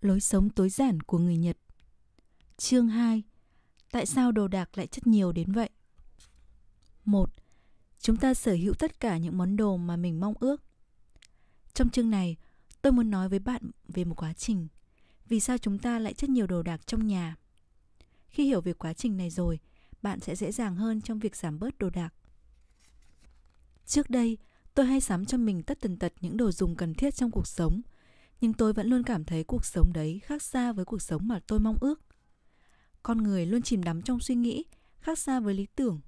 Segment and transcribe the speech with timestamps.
[0.00, 1.56] Lối sống tối giản của người Nhật
[2.56, 3.22] Chương 2
[3.90, 5.68] Tại sao đồ đạc lại chất nhiều đến vậy?
[7.04, 7.30] 1.
[7.98, 10.62] Chúng ta sở hữu tất cả những món đồ mà mình mong ước.
[11.74, 12.36] Trong chương này,
[12.82, 14.68] tôi muốn nói với bạn về một quá trình.
[15.28, 17.36] Vì sao chúng ta lại chất nhiều đồ đạc trong nhà?
[18.28, 19.58] Khi hiểu về quá trình này rồi,
[20.02, 22.14] bạn sẽ dễ dàng hơn trong việc giảm bớt đồ đạc.
[23.86, 24.38] Trước đây,
[24.74, 27.46] tôi hay sắm cho mình tất tần tật những đồ dùng cần thiết trong cuộc
[27.46, 27.80] sống,
[28.40, 31.40] nhưng tôi vẫn luôn cảm thấy cuộc sống đấy khác xa với cuộc sống mà
[31.46, 32.00] tôi mong ước.
[33.02, 34.64] Con người luôn chìm đắm trong suy nghĩ,
[34.98, 36.00] khác xa với lý tưởng.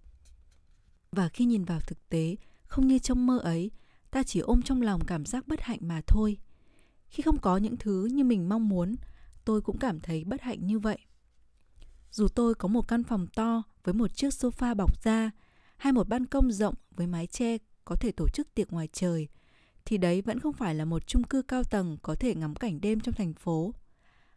[1.13, 3.71] Và khi nhìn vào thực tế, không như trong mơ ấy,
[4.11, 6.39] ta chỉ ôm trong lòng cảm giác bất hạnh mà thôi.
[7.09, 8.95] Khi không có những thứ như mình mong muốn,
[9.45, 10.99] tôi cũng cảm thấy bất hạnh như vậy.
[12.11, 15.31] Dù tôi có một căn phòng to với một chiếc sofa bọc da,
[15.77, 19.29] hay một ban công rộng với mái che có thể tổ chức tiệc ngoài trời,
[19.85, 22.81] thì đấy vẫn không phải là một chung cư cao tầng có thể ngắm cảnh
[22.81, 23.75] đêm trong thành phố.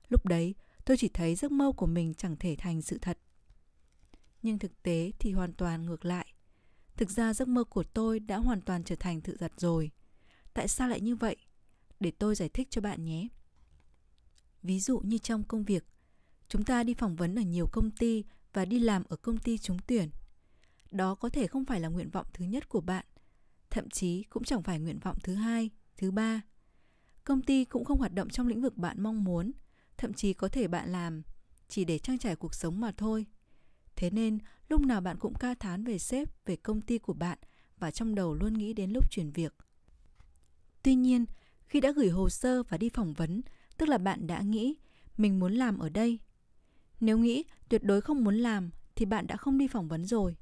[0.09, 0.55] Lúc đấy,
[0.86, 3.17] tôi chỉ thấy giấc mơ của mình chẳng thể thành sự thật.
[4.42, 6.33] Nhưng thực tế thì hoàn toàn ngược lại.
[6.97, 9.92] Thực ra giấc mơ của tôi đã hoàn toàn trở thành sự thật rồi.
[10.53, 11.36] Tại sao lại như vậy?
[12.00, 13.27] Để tôi giải thích cho bạn nhé.
[14.64, 15.86] Ví dụ như trong công việc,
[16.50, 19.58] chúng ta đi phỏng vấn ở nhiều công ty và đi làm ở công ty
[19.58, 20.09] trúng tuyển.
[20.92, 23.05] Đó có thể không phải là nguyện vọng thứ nhất của bạn,
[23.76, 26.42] thậm chí cũng chẳng phải nguyện vọng thứ hai, thứ ba.
[27.23, 29.52] Công ty cũng không hoạt động trong lĩnh vực bạn mong muốn,
[29.98, 31.22] thậm chí có thể bạn làm
[31.67, 33.26] chỉ để trang trải cuộc sống mà thôi.
[33.95, 34.38] Thế nên,
[34.70, 37.38] lúc nào bạn cũng ca thán về sếp, về công ty của bạn
[37.78, 39.56] và trong đầu luôn nghĩ đến lúc chuyển việc.
[40.84, 41.26] Tuy nhiên,
[41.67, 43.42] khi đã gửi hồ sơ và đi phỏng vấn,
[43.78, 44.76] tức là bạn đã nghĩ
[45.17, 46.20] mình muốn làm ở đây.
[47.00, 50.36] Nếu nghĩ tuyệt đối không muốn làm thì bạn đã không đi phỏng vấn rồi.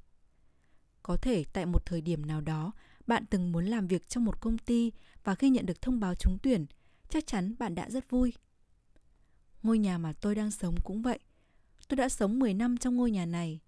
[1.03, 2.72] Có thể tại một thời điểm nào đó,
[3.08, 4.92] bạn từng muốn làm việc trong một công ty
[5.23, 6.66] và khi nhận được thông báo trúng tuyển,
[7.09, 8.34] chắc chắn bạn đã rất vui.
[9.64, 11.20] Ngôi nhà mà tôi đang sống cũng vậy.
[11.88, 13.59] Tôi đã sống 10 năm trong ngôi nhà này.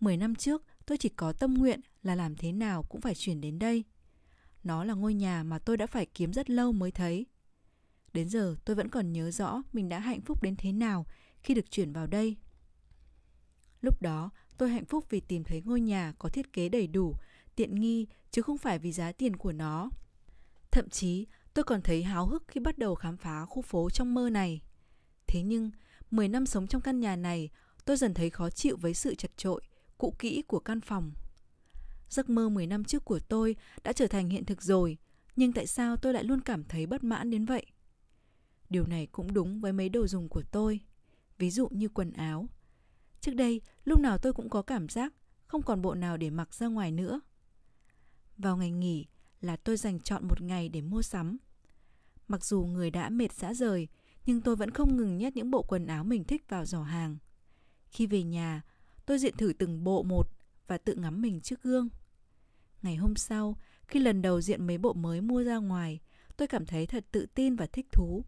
[0.00, 3.40] 10 năm trước, tôi chỉ có tâm nguyện là làm thế nào cũng phải chuyển
[3.40, 3.84] đến đây.
[4.64, 7.26] Nó là ngôi nhà mà tôi đã phải kiếm rất lâu mới thấy.
[8.12, 11.06] Đến giờ tôi vẫn còn nhớ rõ mình đã hạnh phúc đến thế nào
[11.42, 12.36] khi được chuyển vào đây.
[13.80, 17.14] Lúc đó, tôi hạnh phúc vì tìm thấy ngôi nhà có thiết kế đầy đủ,
[17.56, 19.90] tiện nghi chứ không phải vì giá tiền của nó.
[20.70, 24.14] Thậm chí, tôi còn thấy háo hức khi bắt đầu khám phá khu phố trong
[24.14, 24.62] mơ này.
[25.26, 25.70] Thế nhưng,
[26.10, 27.50] 10 năm sống trong căn nhà này,
[27.84, 29.62] tôi dần thấy khó chịu với sự chật trội,
[29.98, 31.12] cũ kỹ của căn phòng.
[32.08, 34.98] Giấc mơ 10 năm trước của tôi đã trở thành hiện thực rồi,
[35.36, 37.66] nhưng tại sao tôi lại luôn cảm thấy bất mãn đến vậy?
[38.70, 40.80] Điều này cũng đúng với mấy đồ dùng của tôi,
[41.38, 42.46] ví dụ như quần áo.
[43.20, 45.12] Trước đây, lúc nào tôi cũng có cảm giác
[45.46, 47.20] không còn bộ nào để mặc ra ngoài nữa.
[48.38, 49.06] Vào ngày nghỉ
[49.40, 51.36] là tôi dành chọn một ngày để mua sắm.
[52.28, 53.88] Mặc dù người đã mệt xã rời,
[54.26, 57.16] nhưng tôi vẫn không ngừng nhét những bộ quần áo mình thích vào giỏ hàng.
[57.90, 58.62] Khi về nhà,
[59.06, 60.28] tôi diện thử từng bộ một
[60.66, 61.88] và tự ngắm mình trước gương.
[62.82, 63.56] Ngày hôm sau,
[63.88, 66.00] khi lần đầu diện mấy bộ mới mua ra ngoài,
[66.36, 68.24] tôi cảm thấy thật tự tin và thích thú.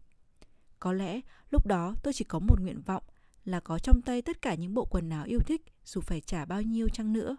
[0.79, 3.03] Có lẽ lúc đó tôi chỉ có một nguyện vọng
[3.45, 6.45] là có trong tay tất cả những bộ quần áo yêu thích dù phải trả
[6.45, 7.37] bao nhiêu chăng nữa.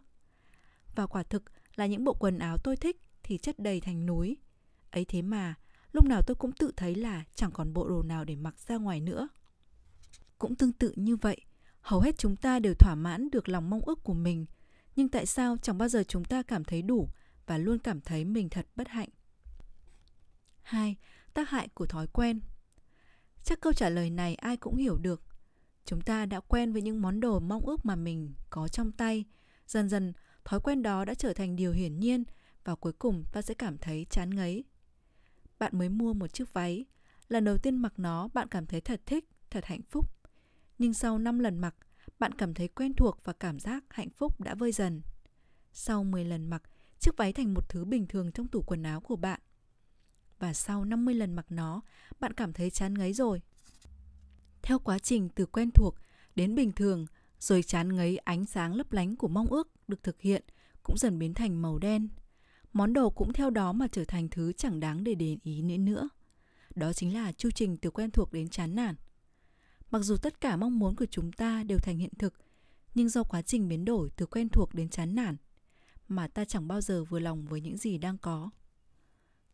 [0.94, 1.42] Và quả thực
[1.78, 4.36] là những bộ quần áo tôi thích thì chất đầy thành núi.
[4.90, 5.54] Ấy thế mà,
[5.92, 8.76] lúc nào tôi cũng tự thấy là chẳng còn bộ đồ nào để mặc ra
[8.76, 9.28] ngoài nữa.
[10.38, 11.40] Cũng tương tự như vậy,
[11.80, 14.46] hầu hết chúng ta đều thỏa mãn được lòng mong ước của mình,
[14.96, 17.08] nhưng tại sao chẳng bao giờ chúng ta cảm thấy đủ
[17.46, 19.08] và luôn cảm thấy mình thật bất hạnh?
[20.62, 20.96] 2.
[21.34, 22.40] Tác hại của thói quen
[23.44, 25.22] Chắc câu trả lời này ai cũng hiểu được.
[25.84, 29.24] Chúng ta đã quen với những món đồ mong ước mà mình có trong tay.
[29.66, 30.12] Dần dần,
[30.48, 32.24] thói quen đó đã trở thành điều hiển nhiên
[32.64, 34.64] và cuối cùng ta sẽ cảm thấy chán ngấy.
[35.58, 36.84] Bạn mới mua một chiếc váy,
[37.28, 40.10] lần đầu tiên mặc nó bạn cảm thấy thật thích, thật hạnh phúc.
[40.78, 41.74] Nhưng sau 5 lần mặc,
[42.18, 45.02] bạn cảm thấy quen thuộc và cảm giác hạnh phúc đã vơi dần.
[45.72, 46.62] Sau 10 lần mặc,
[46.98, 49.40] chiếc váy thành một thứ bình thường trong tủ quần áo của bạn.
[50.38, 51.80] Và sau 50 lần mặc nó,
[52.20, 53.42] bạn cảm thấy chán ngấy rồi.
[54.62, 55.94] Theo quá trình từ quen thuộc
[56.34, 57.06] đến bình thường,
[57.38, 60.42] rồi chán ngấy ánh sáng lấp lánh của mong ước được thực hiện
[60.82, 62.08] cũng dần biến thành màu đen.
[62.72, 65.76] Món đồ cũng theo đó mà trở thành thứ chẳng đáng để để ý nữa
[65.76, 66.08] nữa.
[66.74, 68.94] Đó chính là chu trình từ quen thuộc đến chán nản.
[69.90, 72.34] Mặc dù tất cả mong muốn của chúng ta đều thành hiện thực,
[72.94, 75.36] nhưng do quá trình biến đổi từ quen thuộc đến chán nản,
[76.08, 78.50] mà ta chẳng bao giờ vừa lòng với những gì đang có.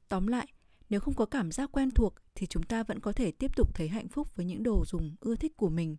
[0.08, 0.48] Tóm lại,
[0.90, 3.74] nếu không có cảm giác quen thuộc thì chúng ta vẫn có thể tiếp tục
[3.74, 5.96] thấy hạnh phúc với những đồ dùng ưa thích của mình.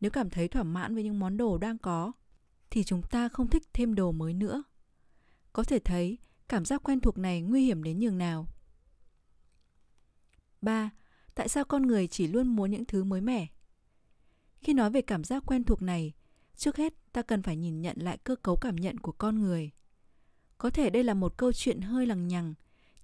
[0.00, 2.12] Nếu cảm thấy thỏa mãn với những món đồ đang có
[2.74, 4.62] thì chúng ta không thích thêm đồ mới nữa.
[5.52, 6.18] Có thể thấy
[6.48, 8.48] cảm giác quen thuộc này nguy hiểm đến nhường nào.
[10.60, 10.90] 3.
[11.34, 13.46] tại sao con người chỉ luôn muốn những thứ mới mẻ?
[14.58, 16.12] Khi nói về cảm giác quen thuộc này,
[16.56, 19.70] trước hết ta cần phải nhìn nhận lại cơ cấu cảm nhận của con người.
[20.58, 22.54] Có thể đây là một câu chuyện hơi lằng nhằng,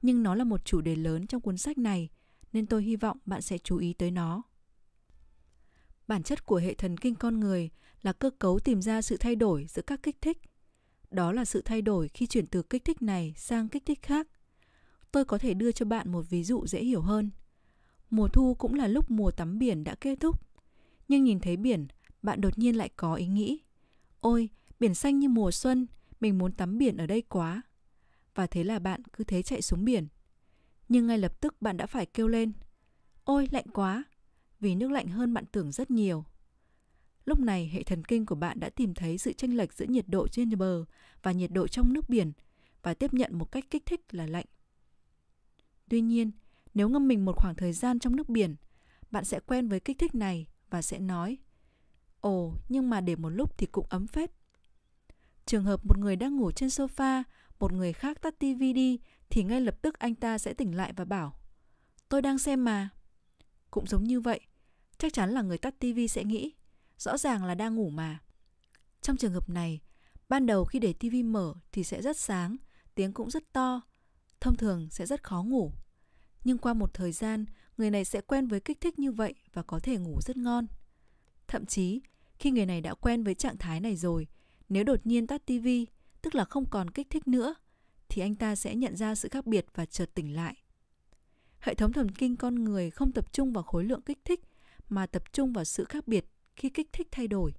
[0.03, 2.09] nhưng nó là một chủ đề lớn trong cuốn sách này,
[2.53, 4.43] nên tôi hy vọng bạn sẽ chú ý tới nó.
[6.07, 7.71] Bản chất của hệ thần kinh con người
[8.03, 10.39] là cơ cấu tìm ra sự thay đổi giữa các kích thích.
[11.11, 14.29] Đó là sự thay đổi khi chuyển từ kích thích này sang kích thích khác.
[15.13, 17.31] Tôi có thể đưa cho bạn một ví dụ dễ hiểu hơn.
[18.11, 20.41] Mùa thu cũng là lúc mùa tắm biển đã kết thúc.
[21.09, 21.87] Nhưng nhìn thấy biển,
[22.23, 23.61] bạn đột nhiên lại có ý nghĩ.
[24.21, 24.49] Ôi,
[24.81, 25.87] biển xanh như mùa xuân,
[26.21, 27.63] mình muốn tắm biển ở đây quá.
[28.35, 30.09] Và thế là bạn cứ thế chạy xuống biển.
[30.89, 32.53] Nhưng ngay lập tức bạn đã phải kêu lên.
[33.25, 34.05] Ôi, lạnh quá,
[34.61, 36.25] vì nước lạnh hơn bạn tưởng rất nhiều.
[37.25, 40.09] Lúc này hệ thần kinh của bạn đã tìm thấy sự chênh lệch giữa nhiệt
[40.09, 40.85] độ trên bờ
[41.23, 42.33] và nhiệt độ trong nước biển
[42.83, 44.47] và tiếp nhận một cách kích thích là lạnh.
[45.89, 46.31] Tuy nhiên,
[46.75, 48.57] nếu ngâm mình một khoảng thời gian trong nước biển,
[49.11, 51.39] bạn sẽ quen với kích thích này và sẽ nói
[52.21, 54.31] Ồ, nhưng mà để một lúc thì cũng ấm phết.
[55.47, 57.23] Trường hợp một người đang ngủ trên sofa,
[57.59, 58.99] một người khác tắt tivi đi
[59.31, 61.35] thì ngay lập tức anh ta sẽ tỉnh lại và bảo
[62.09, 62.89] Tôi đang xem mà.
[63.71, 64.41] Cũng giống như vậy,
[64.99, 66.53] chắc chắn là người tắt tivi sẽ nghĩ
[67.01, 68.19] rõ ràng là đang ngủ mà.
[69.01, 69.81] Trong trường hợp này,
[70.29, 72.57] ban đầu khi để tivi mở thì sẽ rất sáng,
[72.95, 73.81] tiếng cũng rất to,
[74.41, 75.73] thông thường sẽ rất khó ngủ.
[76.45, 77.45] Nhưng qua một thời gian,
[77.77, 80.67] người này sẽ quen với kích thích như vậy và có thể ngủ rất ngon.
[81.49, 82.01] Thậm chí,
[82.39, 84.27] khi người này đã quen với trạng thái này rồi,
[84.69, 85.87] nếu đột nhiên tắt tivi,
[86.23, 87.55] tức là không còn kích thích nữa,
[88.09, 90.55] thì anh ta sẽ nhận ra sự khác biệt và chợt tỉnh lại.
[91.59, 94.41] Hệ thống thần kinh con người không tập trung vào khối lượng kích thích
[94.89, 96.27] mà tập trung vào sự khác biệt
[96.61, 97.53] khi kích thích thay đổi.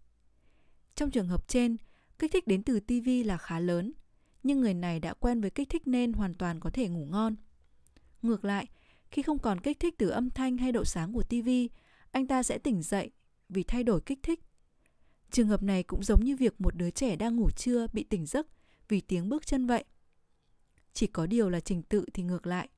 [0.95, 1.77] Trong trường hợp trên,
[2.19, 3.93] kích thích đến từ TV là khá lớn,
[4.43, 7.35] nhưng người này đã quen với kích thích nên hoàn toàn có thể ngủ ngon.
[8.21, 8.67] Ngược lại,
[9.11, 11.49] khi không còn kích thích từ âm thanh hay độ sáng của TV,
[12.11, 13.11] anh ta sẽ tỉnh dậy
[13.49, 14.39] vì thay đổi kích thích.
[15.31, 18.25] Trường hợp này cũng giống như việc một đứa trẻ đang ngủ trưa bị tỉnh
[18.25, 18.47] giấc
[18.87, 19.83] vì tiếng bước chân vậy.
[20.93, 22.69] Chỉ có điều là trình tự thì ngược lại.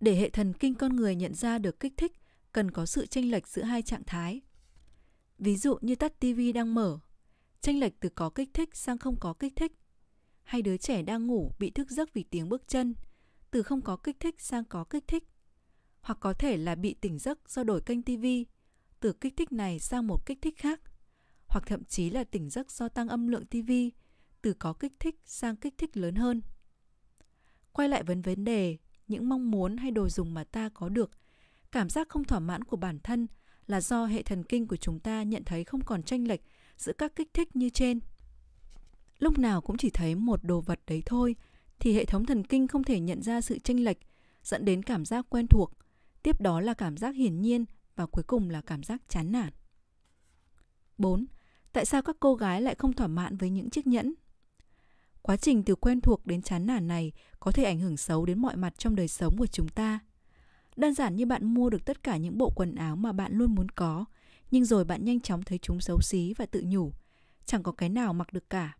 [0.00, 2.12] Để hệ thần kinh con người nhận ra được kích thích,
[2.52, 4.40] cần có sự chênh lệch giữa hai trạng thái.
[5.38, 6.98] Ví dụ như tắt tivi đang mở,
[7.60, 9.72] chênh lệch từ có kích thích sang không có kích thích.
[10.42, 12.94] Hay đứa trẻ đang ngủ bị thức giấc vì tiếng bước chân,
[13.50, 15.24] từ không có kích thích sang có kích thích.
[16.00, 18.46] Hoặc có thể là bị tỉnh giấc do đổi kênh tivi,
[19.00, 20.80] từ kích thích này sang một kích thích khác.
[21.46, 23.92] Hoặc thậm chí là tỉnh giấc do tăng âm lượng tivi,
[24.42, 26.42] từ có kích thích sang kích thích lớn hơn.
[27.72, 31.10] Quay lại vấn vấn đề, những mong muốn hay đồ dùng mà ta có được,
[31.72, 33.26] cảm giác không thỏa mãn của bản thân
[33.68, 36.40] là do hệ thần kinh của chúng ta nhận thấy không còn tranh lệch
[36.76, 38.00] giữa các kích thích như trên.
[39.18, 41.36] Lúc nào cũng chỉ thấy một đồ vật đấy thôi
[41.78, 43.98] thì hệ thống thần kinh không thể nhận ra sự tranh lệch
[44.42, 45.72] dẫn đến cảm giác quen thuộc,
[46.22, 47.64] tiếp đó là cảm giác hiển nhiên
[47.96, 49.50] và cuối cùng là cảm giác chán nản.
[50.98, 51.26] 4.
[51.72, 54.14] Tại sao các cô gái lại không thỏa mãn với những chiếc nhẫn?
[55.22, 58.38] Quá trình từ quen thuộc đến chán nản này có thể ảnh hưởng xấu đến
[58.38, 59.98] mọi mặt trong đời sống của chúng ta.
[60.78, 63.54] Đơn giản như bạn mua được tất cả những bộ quần áo mà bạn luôn
[63.54, 64.04] muốn có,
[64.50, 66.92] nhưng rồi bạn nhanh chóng thấy chúng xấu xí và tự nhủ,
[67.46, 68.76] chẳng có cái nào mặc được cả.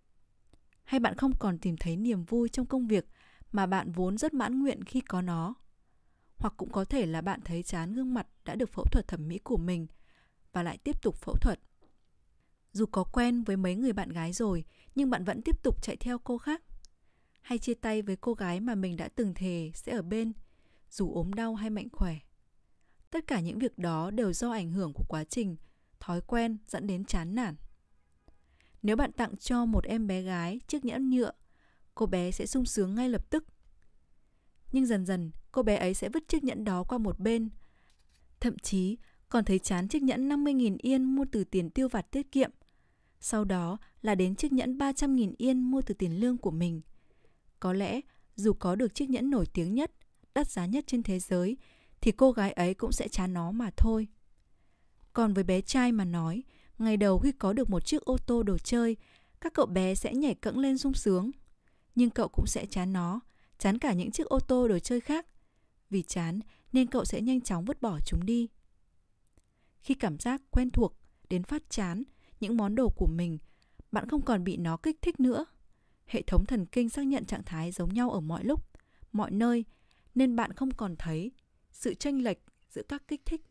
[0.85, 3.07] Hay bạn không còn tìm thấy niềm vui trong công việc
[3.53, 5.55] mà bạn vốn rất mãn nguyện khi có nó.
[6.37, 9.29] Hoặc cũng có thể là bạn thấy chán gương mặt đã được phẫu thuật thẩm
[9.29, 9.87] mỹ của mình
[10.53, 11.61] và lại tiếp tục phẫu thuật.
[12.73, 14.65] Dù có quen với mấy người bạn gái rồi,
[14.95, 16.63] nhưng bạn vẫn tiếp tục chạy theo cô khác.
[17.41, 20.33] Hay chia tay với cô gái mà mình đã từng thề sẽ ở bên
[20.91, 22.17] dù ốm đau hay mạnh khỏe.
[23.11, 25.57] Tất cả những việc đó đều do ảnh hưởng của quá trình,
[26.01, 27.57] thói quen dẫn đến chán nản.
[28.83, 31.33] Nếu bạn tặng cho một em bé gái chiếc nhẫn nhựa,
[31.95, 33.45] cô bé sẽ sung sướng ngay lập tức.
[34.73, 37.49] Nhưng dần dần, cô bé ấy sẽ vứt chiếc nhẫn đó qua một bên.
[38.41, 38.97] Thậm chí
[39.29, 42.51] còn thấy chán chiếc nhẫn 50.000 yên mua từ tiền tiêu vặt tiết kiệm.
[43.21, 46.81] Sau đó là đến chiếc nhẫn 300.000 yên mua từ tiền lương của mình.
[47.61, 48.01] Có lẽ
[48.37, 49.93] dù có được chiếc nhẫn nổi tiếng nhất,
[50.39, 51.57] đắt giá nhất trên thế giới
[52.01, 54.09] thì cô gái ấy cũng sẽ chán nó mà thôi.
[55.13, 56.43] Còn với bé trai mà nói,
[56.79, 58.97] ngày đầu khi có được một chiếc ô tô đồ chơi,
[59.41, 61.31] các cậu bé sẽ nhảy cẫng lên sung sướng.
[61.95, 63.21] Nhưng cậu cũng sẽ chán nó,
[63.59, 65.27] chán cả những chiếc ô tô đồ chơi khác.
[65.91, 66.41] Vì chán
[66.73, 68.49] nên cậu sẽ nhanh chóng vứt bỏ chúng đi.
[69.81, 70.95] Khi cảm giác quen thuộc
[71.31, 72.03] đến phát chán
[72.41, 73.39] những món đồ của mình,
[73.93, 75.45] bạn không còn bị nó kích thích nữa.
[76.07, 78.65] Hệ thống thần kinh xác nhận trạng thái giống nhau ở mọi lúc,
[79.13, 79.65] mọi nơi
[80.15, 81.33] nên bạn không còn thấy
[81.73, 82.39] sự chênh lệch
[82.71, 83.43] giữa các kích thích.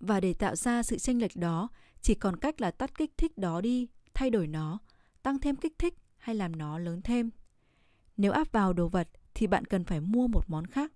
[0.00, 1.68] Và để tạo ra sự chênh lệch đó,
[2.00, 4.78] chỉ còn cách là tắt kích thích đó đi, thay đổi nó,
[5.22, 7.30] tăng thêm kích thích hay làm nó lớn thêm.
[8.16, 10.92] Nếu áp vào đồ vật thì bạn cần phải mua một món khác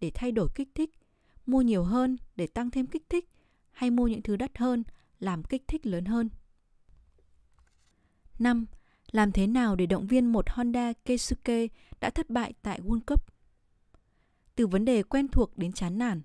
[0.00, 0.90] để thay đổi kích thích,
[1.46, 3.28] mua nhiều hơn để tăng thêm kích thích
[3.70, 4.84] hay mua những thứ đắt hơn
[5.20, 6.28] làm kích thích lớn hơn.
[8.38, 8.66] 5.
[9.10, 11.66] Làm thế nào để động viên một Honda Keisuke
[12.00, 13.37] đã thất bại tại World Cup?
[14.58, 16.22] Từ vấn đề quen thuộc đến chán nản,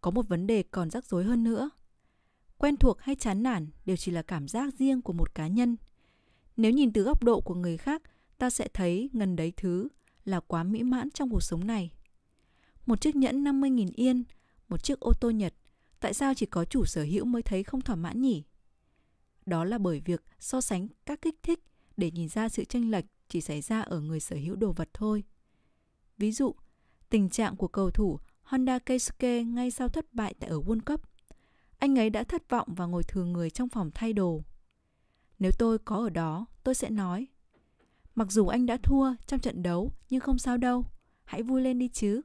[0.00, 1.70] có một vấn đề còn rắc rối hơn nữa.
[2.58, 5.76] Quen thuộc hay chán nản đều chỉ là cảm giác riêng của một cá nhân.
[6.56, 8.02] Nếu nhìn từ góc độ của người khác,
[8.38, 9.88] ta sẽ thấy ngần đấy thứ
[10.24, 11.92] là quá mỹ mãn trong cuộc sống này.
[12.86, 14.24] Một chiếc nhẫn 50.000 yên,
[14.68, 15.54] một chiếc ô tô Nhật,
[16.00, 18.44] tại sao chỉ có chủ sở hữu mới thấy không thỏa mãn nhỉ?
[19.46, 21.60] Đó là bởi việc so sánh các kích thích
[21.96, 24.88] để nhìn ra sự chênh lệch chỉ xảy ra ở người sở hữu đồ vật
[24.92, 25.24] thôi.
[26.18, 26.54] Ví dụ,
[27.10, 31.00] tình trạng của cầu thủ Honda Keisuke ngay sau thất bại tại ở World Cup.
[31.78, 34.42] Anh ấy đã thất vọng và ngồi thường người trong phòng thay đồ.
[35.38, 37.26] Nếu tôi có ở đó, tôi sẽ nói
[38.14, 40.86] Mặc dù anh đã thua trong trận đấu nhưng không sao đâu,
[41.24, 42.20] hãy vui lên đi chứ.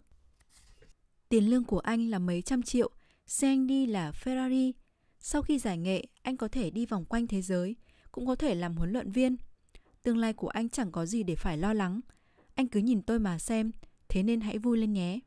[1.30, 2.92] Tiền lương của anh là mấy trăm triệu,
[3.28, 4.72] xe anh đi là Ferrari.
[5.20, 7.76] Sau khi giải nghệ, anh có thể đi vòng quanh thế giới,
[8.12, 9.38] cũng có thể làm huấn luyện viên.
[10.04, 12.02] Tương lai của anh chẳng có gì để phải lo lắng.
[12.56, 13.72] Anh cứ nhìn tôi mà xem,
[14.16, 15.20] thế nên hãy vui lên nhé.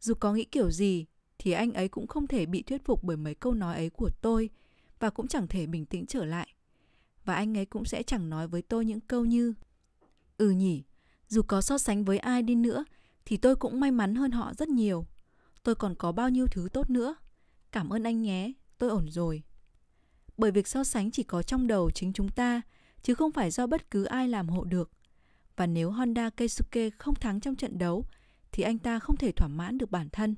[0.00, 1.06] Dù có nghĩ kiểu gì,
[1.38, 4.10] thì anh ấy cũng không thể bị thuyết phục bởi mấy câu nói ấy của
[4.20, 4.50] tôi
[4.98, 6.48] và cũng chẳng thể bình tĩnh trở lại.
[7.24, 9.54] Và anh ấy cũng sẽ chẳng nói với tôi những câu như
[10.38, 10.82] Ừ nhỉ,
[11.28, 12.84] dù có so sánh với ai đi nữa
[13.24, 15.06] thì tôi cũng may mắn hơn họ rất nhiều.
[15.62, 17.16] Tôi còn có bao nhiêu thứ tốt nữa.
[17.72, 19.42] Cảm ơn anh nhé, tôi ổn rồi.
[20.36, 22.62] Bởi việc so sánh chỉ có trong đầu chính chúng ta,
[23.02, 24.90] chứ không phải do bất cứ ai làm hộ được.
[25.56, 28.06] Và nếu Honda Keisuke không thắng trong trận đấu,
[28.52, 30.34] thì anh ta không thể thỏa mãn được bản thân.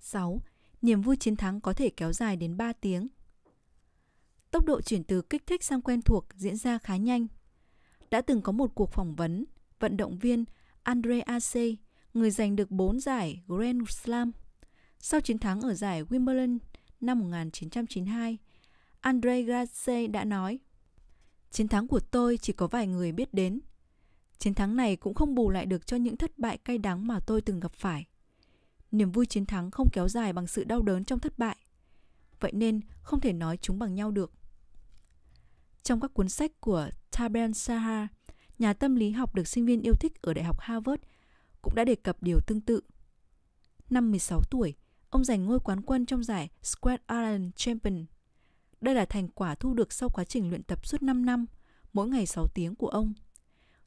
[0.00, 0.40] 6.
[0.82, 3.08] Niềm vui chiến thắng có thể kéo dài đến 3 tiếng.
[4.50, 7.26] Tốc độ chuyển từ kích thích sang quen thuộc diễn ra khá nhanh.
[8.10, 9.44] Đã từng có một cuộc phỏng vấn,
[9.80, 10.44] vận động viên
[10.82, 11.66] Andre Ace,
[12.14, 14.32] người giành được 4 giải Grand Slam.
[14.98, 16.58] Sau chiến thắng ở giải Wimbledon
[17.00, 18.38] năm 1992,
[19.00, 20.58] Andre Grace đã nói
[21.56, 23.60] Chiến thắng của tôi chỉ có vài người biết đến.
[24.38, 27.20] Chiến thắng này cũng không bù lại được cho những thất bại cay đắng mà
[27.20, 28.06] tôi từng gặp phải.
[28.90, 31.56] Niềm vui chiến thắng không kéo dài bằng sự đau đớn trong thất bại.
[32.40, 34.32] Vậy nên không thể nói chúng bằng nhau được.
[35.82, 38.06] Trong các cuốn sách của Taben Sahar,
[38.58, 41.02] nhà tâm lý học được sinh viên yêu thích ở Đại học Harvard,
[41.62, 42.80] cũng đã đề cập điều tương tự.
[43.90, 44.74] Năm 16 tuổi,
[45.10, 48.04] ông giành ngôi quán quân trong giải Square Island Champion.
[48.80, 51.46] Đây là thành quả thu được sau quá trình luyện tập suốt 5 năm,
[51.92, 53.12] mỗi ngày 6 tiếng của ông.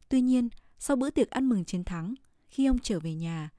[0.09, 2.13] Tuy nhiên, sau bữa tiệc ăn mừng chiến thắng,
[2.47, 3.49] khi ông trở về nhà,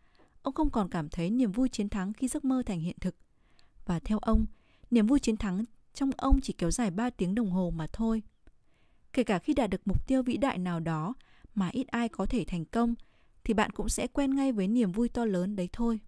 [0.42, 3.16] ông không còn cảm thấy niềm vui chiến thắng khi giấc mơ thành hiện thực.
[3.86, 4.46] Và theo ông,
[4.90, 8.22] niềm vui chiến thắng trong ông chỉ kéo dài 3 tiếng đồng hồ mà thôi.
[9.12, 11.14] Kể cả khi đạt được mục tiêu vĩ đại nào đó
[11.54, 12.94] mà ít ai có thể thành công,
[13.44, 16.00] thì bạn cũng sẽ quen ngay với niềm vui to lớn đấy thôi.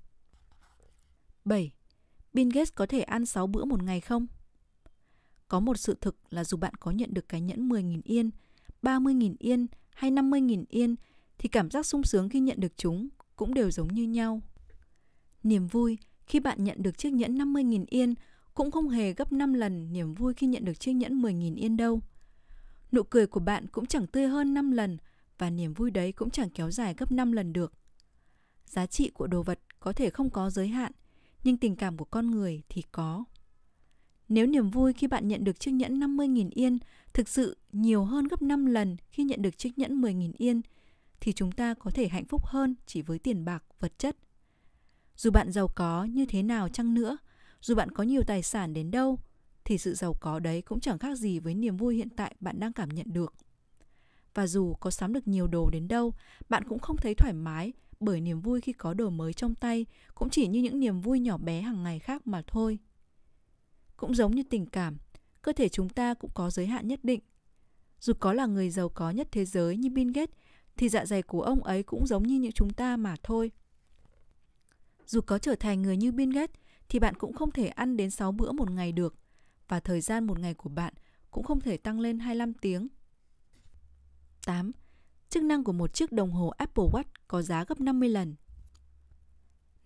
[1.45, 1.71] 7.
[2.33, 4.27] Bill Gates có thể ăn 6 bữa một ngày không?
[5.53, 8.31] Có một sự thực là dù bạn có nhận được cái nhẫn 10.000 yên,
[8.83, 10.97] 30.000 yên hay 50.000 yên
[11.39, 14.41] thì cảm giác sung sướng khi nhận được chúng cũng đều giống như nhau.
[15.43, 18.15] Niềm vui khi bạn nhận được chiếc nhẫn 50.000 yên
[18.55, 21.77] cũng không hề gấp 5 lần niềm vui khi nhận được chiếc nhẫn 10.000 yên
[21.77, 22.01] đâu.
[22.93, 24.99] Nụ cười của bạn cũng chẳng tươi hơn 5 lần
[25.39, 27.73] và niềm vui đấy cũng chẳng kéo dài gấp 5 lần được.
[28.67, 30.93] Giá trị của đồ vật có thể không có giới hạn,
[31.45, 33.25] nhưng tình cảm của con người thì có.
[34.33, 36.79] Nếu niềm vui khi bạn nhận được chiếc nhẫn 50.000 yên
[37.13, 40.61] thực sự nhiều hơn gấp 5 lần khi nhận được chiếc nhẫn 10.000 yên,
[41.21, 44.17] thì chúng ta có thể hạnh phúc hơn chỉ với tiền bạc, vật chất.
[45.17, 47.17] Dù bạn giàu có như thế nào chăng nữa,
[47.61, 49.19] dù bạn có nhiều tài sản đến đâu,
[49.65, 52.61] thì sự giàu có đấy cũng chẳng khác gì với niềm vui hiện tại bạn
[52.61, 53.35] đang cảm nhận được.
[54.35, 56.15] Và dù có sắm được nhiều đồ đến đâu,
[56.49, 59.87] bạn cũng không thấy thoải mái bởi niềm vui khi có đồ mới trong tay
[60.15, 62.79] cũng chỉ như những niềm vui nhỏ bé hàng ngày khác mà thôi.
[64.03, 64.97] Cũng giống như tình cảm,
[65.43, 67.21] cơ thể chúng ta cũng có giới hạn nhất định.
[68.01, 70.35] Dù có là người giàu có nhất thế giới như Bill Gates,
[70.77, 73.51] thì dạ dày của ông ấy cũng giống như những chúng ta mà thôi.
[75.07, 76.57] Dù có trở thành người như Bill Gates,
[76.89, 79.15] thì bạn cũng không thể ăn đến 6 bữa một ngày được,
[79.69, 80.95] và thời gian một ngày của bạn
[81.31, 82.89] cũng không thể tăng lên 25 tiếng.
[84.47, 84.73] 8.
[85.31, 88.35] Chức năng của một chiếc đồng hồ Apple Watch có giá gấp 50 lần.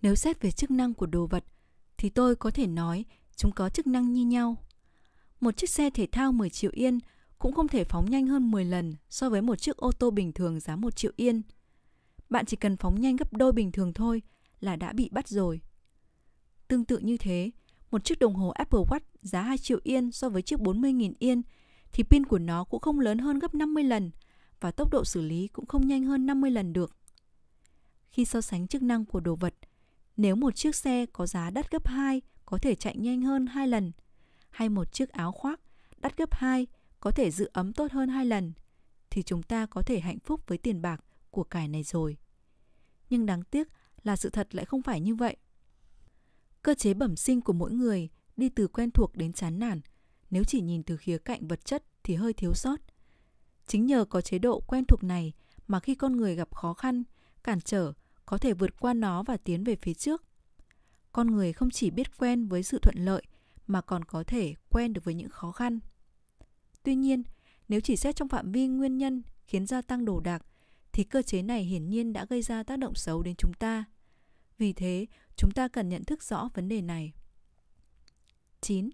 [0.02, 1.44] Nếu xét về chức năng của đồ vật,
[1.96, 3.04] thì tôi có thể nói
[3.36, 4.56] chúng có chức năng như nhau.
[5.40, 6.98] Một chiếc xe thể thao 10 triệu yên
[7.38, 10.32] cũng không thể phóng nhanh hơn 10 lần so với một chiếc ô tô bình
[10.32, 11.42] thường giá 1 triệu yên.
[12.30, 14.22] Bạn chỉ cần phóng nhanh gấp đôi bình thường thôi
[14.60, 15.60] là đã bị bắt rồi.
[16.68, 17.50] Tương tự như thế,
[17.90, 21.42] một chiếc đồng hồ Apple Watch giá 2 triệu yên so với chiếc 40.000 yên
[21.92, 24.10] thì pin của nó cũng không lớn hơn gấp 50 lần
[24.60, 26.96] và tốc độ xử lý cũng không nhanh hơn 50 lần được.
[28.10, 29.54] Khi so sánh chức năng của đồ vật,
[30.16, 33.68] Nếu một chiếc xe có giá đắt gấp 2 có thể chạy nhanh hơn 2
[33.68, 33.92] lần,
[34.50, 35.60] hay một chiếc áo khoác
[35.96, 36.66] đắt gấp 2
[37.00, 38.52] có thể giữ ấm tốt hơn 2 lần,
[39.10, 42.16] thì chúng ta có thể hạnh phúc với tiền bạc của cải này rồi.
[43.10, 43.68] Nhưng đáng tiếc
[44.02, 45.36] là sự thật lại không phải như vậy.
[46.62, 49.80] Cơ chế bẩm sinh của mỗi người đi từ quen thuộc đến chán nản,
[50.30, 52.80] nếu chỉ nhìn từ khía cạnh vật chất thì hơi thiếu sót.
[53.66, 55.32] Chính nhờ có chế độ quen thuộc này
[55.66, 57.04] mà khi con người gặp khó khăn,
[57.44, 57.92] cản trở,
[58.26, 60.22] có thể vượt qua nó và tiến về phía trước.
[61.16, 63.22] Con người không chỉ biết quen với sự thuận lợi
[63.66, 65.78] mà còn có thể quen được với những khó khăn.
[66.82, 67.22] Tuy nhiên,
[67.68, 70.46] nếu chỉ xét trong phạm vi nguyên nhân khiến gia tăng đồ đạc
[70.92, 73.84] thì cơ chế này hiển nhiên đã gây ra tác động xấu đến chúng ta.
[74.58, 75.06] Vì thế,
[75.36, 77.12] chúng ta cần nhận thức rõ vấn đề này.
[78.60, 78.90] 9.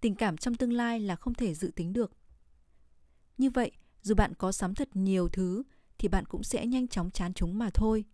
[0.00, 2.12] Tình cảm trong tương lai là không thể dự tính được.
[3.38, 5.62] Như vậy, dù bạn có sắm thật nhiều thứ
[5.98, 8.04] thì bạn cũng sẽ nhanh chóng chán chúng mà thôi.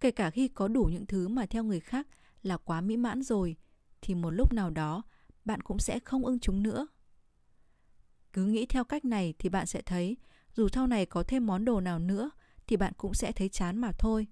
[0.00, 2.08] Kể cả khi có đủ những thứ mà theo người khác
[2.42, 3.56] là quá mỹ mãn rồi
[4.02, 5.02] thì một lúc nào đó
[5.44, 6.86] bạn cũng sẽ không ưng chúng nữa.
[8.32, 10.16] Cứ nghĩ theo cách này thì bạn sẽ thấy
[10.54, 12.30] dù sau này có thêm món đồ nào nữa
[12.66, 14.26] thì bạn cũng sẽ thấy chán mà thôi.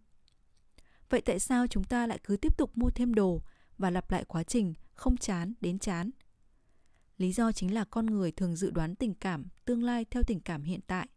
[1.11, 3.43] Vậy tại sao chúng ta lại cứ tiếp tục mua thêm đồ
[3.79, 6.11] và lặp lại quá trình không chán đến chán?
[7.19, 10.40] Lý do chính là con người thường dự đoán tình cảm tương lai theo tình
[10.40, 11.09] cảm hiện tại.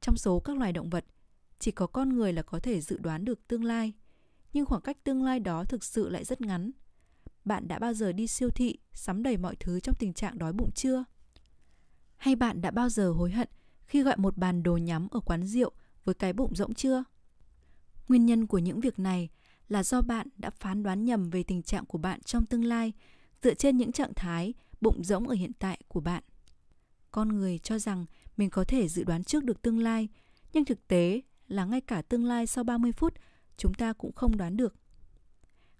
[0.00, 1.04] Trong số các loài động vật,
[1.58, 3.92] chỉ có con người là có thể dự đoán được tương lai,
[4.58, 6.70] nhưng khoảng cách tương lai đó thực sự lại rất ngắn.
[7.44, 10.52] Bạn đã bao giờ đi siêu thị, sắm đầy mọi thứ trong tình trạng đói
[10.52, 11.04] bụng chưa?
[12.16, 13.48] Hay bạn đã bao giờ hối hận
[13.86, 15.72] khi gọi một bàn đồ nhắm ở quán rượu
[16.04, 17.04] với cái bụng rỗng chưa?
[18.08, 19.28] Nguyên nhân của những việc này
[19.68, 22.92] là do bạn đã phán đoán nhầm về tình trạng của bạn trong tương lai
[23.42, 26.22] dựa trên những trạng thái bụng rỗng ở hiện tại của bạn.
[27.10, 30.08] Con người cho rằng mình có thể dự đoán trước được tương lai,
[30.52, 33.14] nhưng thực tế là ngay cả tương lai sau 30 phút
[33.58, 34.74] chúng ta cũng không đoán được.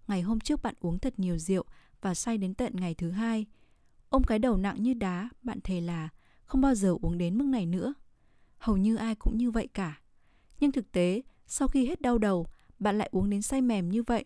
[0.08, 1.64] Ngày hôm trước bạn uống thật nhiều rượu
[2.00, 3.46] và say đến tận ngày thứ hai.
[4.08, 6.08] Ôm cái đầu nặng như đá, bạn thề là
[6.44, 7.94] không bao giờ uống đến mức này nữa.
[8.58, 10.00] Hầu như ai cũng như vậy cả.
[10.60, 12.46] Nhưng thực tế, sau khi hết đau đầu,
[12.78, 14.24] bạn lại uống đến say mềm như vậy.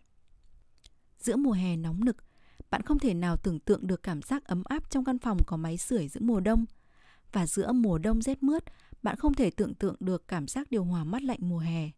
[1.18, 2.16] Giữa mùa hè nóng nực,
[2.70, 5.56] bạn không thể nào tưởng tượng được cảm giác ấm áp trong căn phòng có
[5.56, 6.64] máy sưởi giữa mùa đông.
[7.32, 8.64] Và giữa mùa đông rét mướt,
[9.02, 11.90] bạn không thể tưởng tượng được cảm giác điều hòa mát lạnh mùa hè.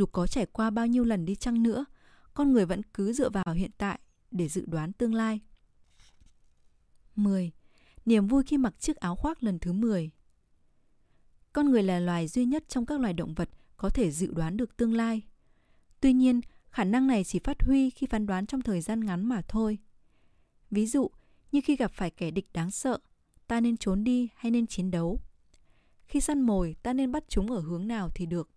[0.00, 1.84] Dù có trải qua bao nhiêu lần đi chăng nữa,
[2.34, 5.40] con người vẫn cứ dựa vào hiện tại để dự đoán tương lai.
[7.16, 7.50] 10.
[8.06, 10.10] Niềm vui khi mặc chiếc áo khoác lần thứ 10
[11.52, 14.56] Con người là loài duy nhất trong các loài động vật có thể dự đoán
[14.56, 15.22] được tương lai.
[16.00, 19.28] Tuy nhiên, khả năng này chỉ phát huy khi phán đoán trong thời gian ngắn
[19.28, 19.78] mà thôi.
[20.70, 21.10] Ví dụ,
[21.52, 22.98] như khi gặp phải kẻ địch đáng sợ,
[23.46, 25.20] ta nên trốn đi hay nên chiến đấu.
[26.06, 28.50] Khi săn mồi, ta nên bắt chúng ở hướng nào thì được.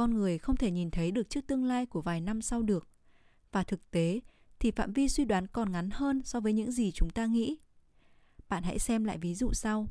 [0.00, 2.88] Con người không thể nhìn thấy được trước tương lai của vài năm sau được.
[3.52, 4.20] Và thực tế
[4.58, 7.58] thì phạm vi suy đoán còn ngắn hơn so với những gì chúng ta nghĩ.
[8.48, 9.88] Bạn hãy xem lại ví dụ sau.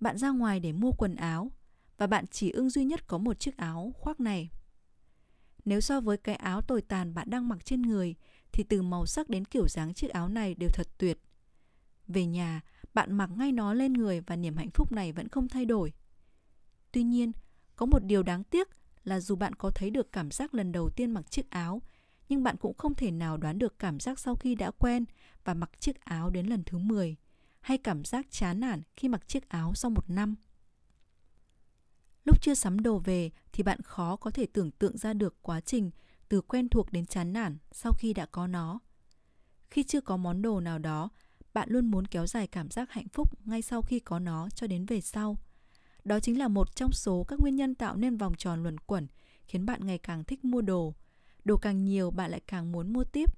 [0.00, 1.50] Bạn ra ngoài để mua quần áo
[1.98, 4.50] và bạn chỉ ưng duy nhất có một chiếc áo khoác này.
[5.64, 8.14] Nếu so với cái áo tồi tàn bạn đang mặc trên người
[8.52, 11.18] thì từ màu sắc đến kiểu dáng chiếc áo này đều thật tuyệt.
[12.08, 12.60] Về nhà,
[12.94, 15.92] bạn mặc ngay nó lên người và niềm hạnh phúc này vẫn không thay đổi.
[16.92, 17.32] Tuy nhiên,
[17.76, 18.68] có một điều đáng tiếc
[19.06, 21.82] là dù bạn có thấy được cảm giác lần đầu tiên mặc chiếc áo,
[22.28, 25.04] nhưng bạn cũng không thể nào đoán được cảm giác sau khi đã quen
[25.44, 27.16] và mặc chiếc áo đến lần thứ 10,
[27.60, 30.34] hay cảm giác chán nản khi mặc chiếc áo sau một năm.
[32.24, 35.60] Lúc chưa sắm đồ về thì bạn khó có thể tưởng tượng ra được quá
[35.60, 35.90] trình
[36.28, 38.78] từ quen thuộc đến chán nản sau khi đã có nó.
[39.70, 41.08] Khi chưa có món đồ nào đó,
[41.54, 44.66] bạn luôn muốn kéo dài cảm giác hạnh phúc ngay sau khi có nó cho
[44.66, 45.36] đến về sau.
[46.06, 49.06] Đó chính là một trong số các nguyên nhân tạo nên vòng tròn luẩn quẩn,
[49.48, 50.94] khiến bạn ngày càng thích mua đồ.
[51.44, 53.30] Đồ càng nhiều, bạn lại càng muốn mua tiếp.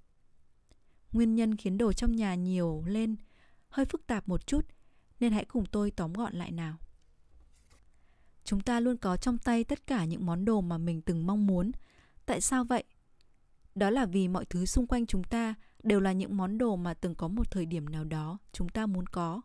[1.13, 3.17] Nguyên nhân khiến đồ trong nhà nhiều lên,
[3.69, 4.67] hơi phức tạp một chút,
[5.21, 6.77] nên hãy cùng tôi tóm gọn lại nào.
[8.45, 11.47] Chúng ta luôn có trong tay tất cả những món đồ mà mình từng mong
[11.47, 11.71] muốn.
[12.27, 12.85] Tại sao vậy?
[13.75, 16.95] Đó là vì mọi thứ xung quanh chúng ta đều là những món đồ mà
[16.95, 19.41] từng có một thời điểm nào đó chúng ta muốn có.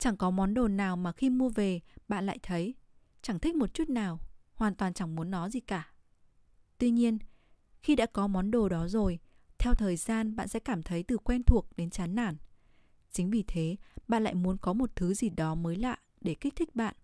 [0.00, 2.74] Chẳng có món đồ nào mà khi mua về bạn lại thấy
[3.22, 4.20] chẳng thích một chút nào,
[4.54, 5.92] hoàn toàn chẳng muốn nó gì cả.
[6.78, 7.18] Tuy nhiên,
[7.82, 9.18] khi đã có món đồ đó rồi,
[9.58, 12.36] theo thời gian bạn sẽ cảm thấy từ quen thuộc đến chán nản.
[13.12, 13.76] Chính vì thế,
[14.08, 16.94] bạn lại muốn có một thứ gì đó mới lạ để kích thích bạn.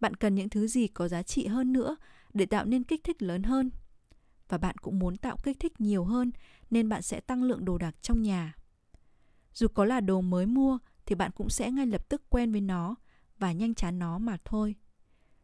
[0.00, 1.96] Bạn cần những thứ gì có giá trị hơn nữa
[2.34, 3.70] để tạo nên kích thích lớn hơn.
[4.48, 6.30] Và bạn cũng muốn tạo kích thích nhiều hơn
[6.70, 8.54] nên bạn sẽ tăng lượng đồ đạc trong nhà.
[9.54, 10.78] Dù có là đồ mới mua
[11.10, 12.94] thì bạn cũng sẽ ngay lập tức quen với nó
[13.38, 14.74] và nhanh chán nó mà thôi.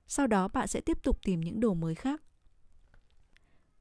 [0.07, 2.23] Sau đó bạn sẽ tiếp tục tìm những đồ mới khác.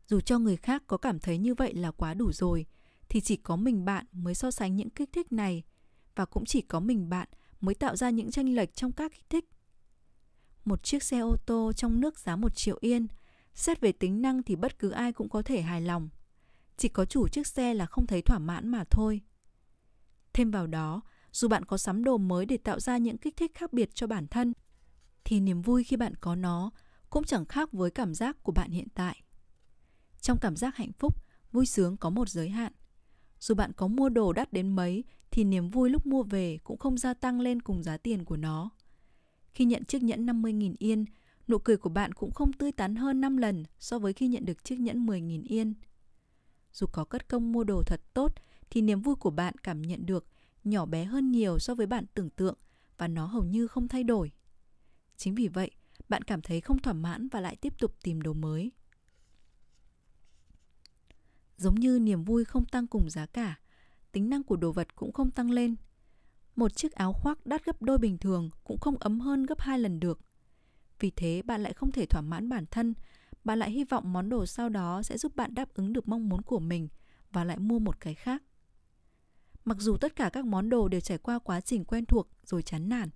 [0.07, 2.65] Dù cho người khác có cảm thấy như vậy là quá đủ rồi,
[3.09, 5.63] thì chỉ có mình bạn mới so sánh những kích thích này
[6.15, 7.27] và cũng chỉ có mình bạn
[7.61, 9.45] mới tạo ra những tranh lệch trong các kích thích.
[10.65, 13.07] Một chiếc xe ô tô trong nước giá một triệu yên,
[13.53, 16.09] xét về tính năng thì bất cứ ai cũng có thể hài lòng.
[16.77, 19.21] Chỉ có chủ chiếc xe là không thấy thỏa mãn mà thôi.
[20.33, 21.01] Thêm vào đó,
[21.35, 24.07] dù bạn có sắm đồ mới để tạo ra những kích thích khác biệt cho
[24.07, 24.53] bản thân,
[25.23, 26.71] thì niềm vui khi bạn có nó
[27.09, 29.21] cũng chẳng khác với cảm giác của bạn hiện tại.
[30.21, 32.73] Trong cảm giác hạnh phúc, vui sướng có một giới hạn.
[33.39, 36.77] Dù bạn có mua đồ đắt đến mấy thì niềm vui lúc mua về cũng
[36.77, 38.69] không gia tăng lên cùng giá tiền của nó.
[39.53, 41.05] Khi nhận chiếc nhẫn 50.000 yên,
[41.47, 44.45] nụ cười của bạn cũng không tươi tắn hơn 5 lần so với khi nhận
[44.45, 45.73] được chiếc nhẫn 10.000 yên.
[46.73, 48.33] Dù có cất công mua đồ thật tốt
[48.69, 50.27] thì niềm vui của bạn cảm nhận được
[50.65, 52.57] nhỏ bé hơn nhiều so với bạn tưởng tượng
[52.97, 54.31] và nó hầu như không thay đổi.
[55.17, 55.71] Chính vì vậy,
[56.09, 58.71] bạn cảm thấy không thỏa mãn và lại tiếp tục tìm đồ mới.
[61.57, 63.59] Giống như niềm vui không tăng cùng giá cả,
[64.11, 65.75] tính năng của đồ vật cũng không tăng lên.
[66.55, 69.79] Một chiếc áo khoác đắt gấp đôi bình thường cũng không ấm hơn gấp hai
[69.79, 70.19] lần được.
[70.99, 72.93] Vì thế bạn lại không thể thỏa mãn bản thân,
[73.43, 76.29] bạn lại hy vọng món đồ sau đó sẽ giúp bạn đáp ứng được mong
[76.29, 76.87] muốn của mình
[77.31, 78.43] và lại mua một cái khác.
[79.65, 82.63] Mặc dù tất cả các món đồ đều trải qua quá trình quen thuộc rồi
[82.63, 83.09] chán nản,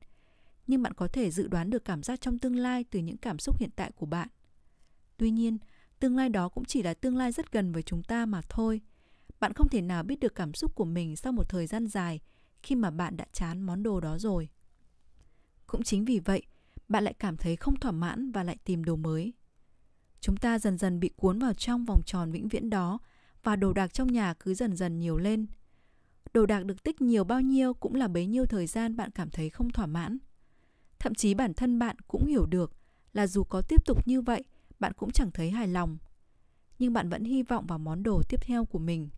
[0.67, 3.39] nhưng bạn có thể dự đoán được cảm giác trong tương lai từ những cảm
[3.39, 4.27] xúc hiện tại của bạn.
[5.17, 5.57] Tuy nhiên,
[5.99, 8.81] tương lai đó cũng chỉ là tương lai rất gần với chúng ta mà thôi.
[9.39, 12.19] Bạn không thể nào biết được cảm xúc của mình sau một thời gian dài
[12.63, 14.49] khi mà bạn đã chán món đồ đó rồi.
[15.67, 16.43] Cũng chính vì vậy,
[16.88, 19.33] bạn lại cảm thấy không thỏa mãn và lại tìm đồ mới.
[20.21, 22.99] Chúng ta dần dần bị cuốn vào trong vòng tròn vĩnh viễn đó
[23.43, 25.45] và đồ đạc trong nhà cứ dần dần nhiều lên.
[26.34, 29.30] Đồ đạc được tích nhiều bao nhiêu cũng là bấy nhiêu thời gian bạn cảm
[29.30, 30.18] thấy không thỏa mãn.
[31.00, 32.72] Thậm chí bản thân bạn cũng hiểu được
[33.13, 34.44] là dù có tiếp tục như vậy,
[34.80, 35.98] bạn cũng chẳng thấy hài lòng.
[36.80, 39.10] Nhưng bạn vẫn hy vọng vào món đồ tiếp theo của mình.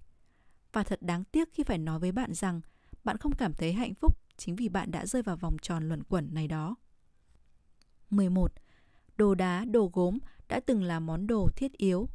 [0.74, 2.62] Và thật đáng tiếc khi phải nói với bạn rằng
[3.04, 6.04] bạn không cảm thấy hạnh phúc chính vì bạn đã rơi vào vòng tròn luẩn
[6.04, 6.76] quẩn này đó.
[8.10, 8.54] 11.
[9.18, 10.18] Đồ đá, đồ gốm
[10.50, 12.10] đã từng là món đồ thiết yếu.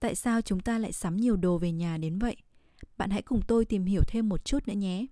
[0.00, 2.36] Tại sao chúng ta lại sắm nhiều đồ về nhà đến vậy?
[2.96, 5.06] Bạn hãy cùng tôi tìm hiểu thêm một chút nữa nhé.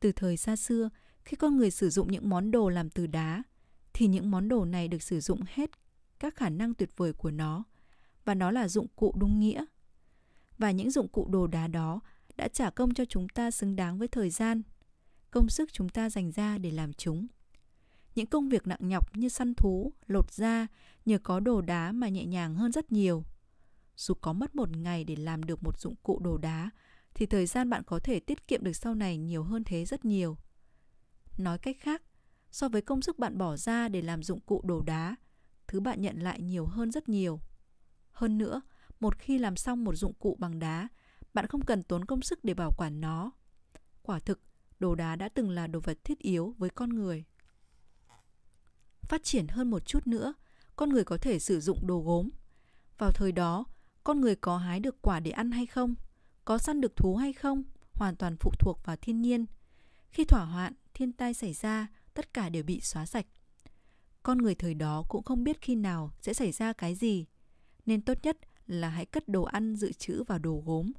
[0.00, 0.88] Từ thời xa xưa,
[1.24, 3.42] khi con người sử dụng những món đồ làm từ đá,
[3.92, 5.70] thì những món đồ này được sử dụng hết
[6.18, 7.64] các khả năng tuyệt vời của nó
[8.24, 9.64] và nó là dụng cụ đúng nghĩa.
[10.58, 12.00] Và những dụng cụ đồ đá đó
[12.36, 14.62] đã trả công cho chúng ta xứng đáng với thời gian,
[15.30, 17.26] công sức chúng ta dành ra để làm chúng.
[18.14, 20.66] Những công việc nặng nhọc như săn thú, lột da
[21.06, 23.24] nhờ có đồ đá mà nhẹ nhàng hơn rất nhiều.
[23.98, 26.70] Dù có mất một ngày để làm được một dụng cụ đồ đá,
[27.14, 30.04] thì thời gian bạn có thể tiết kiệm được sau này nhiều hơn thế rất
[30.04, 30.36] nhiều.
[31.38, 32.02] Nói cách khác,
[32.50, 35.16] so với công sức bạn bỏ ra để làm dụng cụ đồ đá,
[35.66, 37.40] thứ bạn nhận lại nhiều hơn rất nhiều.
[38.12, 38.60] Hơn nữa,
[39.00, 40.88] một khi làm xong một dụng cụ bằng đá,
[41.34, 43.30] bạn không cần tốn công sức để bảo quản nó.
[44.02, 44.40] Quả thực,
[44.78, 47.24] đồ đá đã từng là đồ vật thiết yếu với con người.
[49.02, 50.34] Phát triển hơn một chút nữa,
[50.76, 52.28] con người có thể sử dụng đồ gốm.
[52.98, 53.64] Vào thời đó,
[54.08, 55.94] con người có hái được quả để ăn hay không,
[56.44, 57.62] có săn được thú hay không,
[57.94, 59.46] hoàn toàn phụ thuộc vào thiên nhiên.
[60.10, 63.26] Khi thỏa hoạn, thiên tai xảy ra, tất cả đều bị xóa sạch.
[64.22, 67.26] Con người thời đó cũng không biết khi nào sẽ xảy ra cái gì,
[67.86, 70.92] nên tốt nhất là hãy cất đồ ăn dự trữ vào đồ gốm.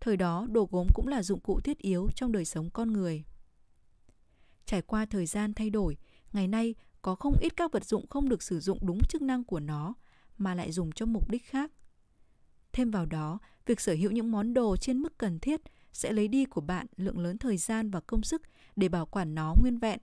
[0.00, 3.24] Thời đó, đồ gốm cũng là dụng cụ thiết yếu trong đời sống con người.
[4.66, 5.96] Trải qua thời gian thay đổi,
[6.32, 9.44] ngày nay có không ít các vật dụng không được sử dụng đúng chức năng
[9.44, 9.94] của nó
[10.38, 11.70] mà lại dùng cho mục đích khác.
[12.78, 15.60] Thêm vào đó, việc sở hữu những món đồ trên mức cần thiết
[15.92, 18.42] sẽ lấy đi của bạn lượng lớn thời gian và công sức
[18.76, 20.00] để bảo quản nó nguyên vẹn.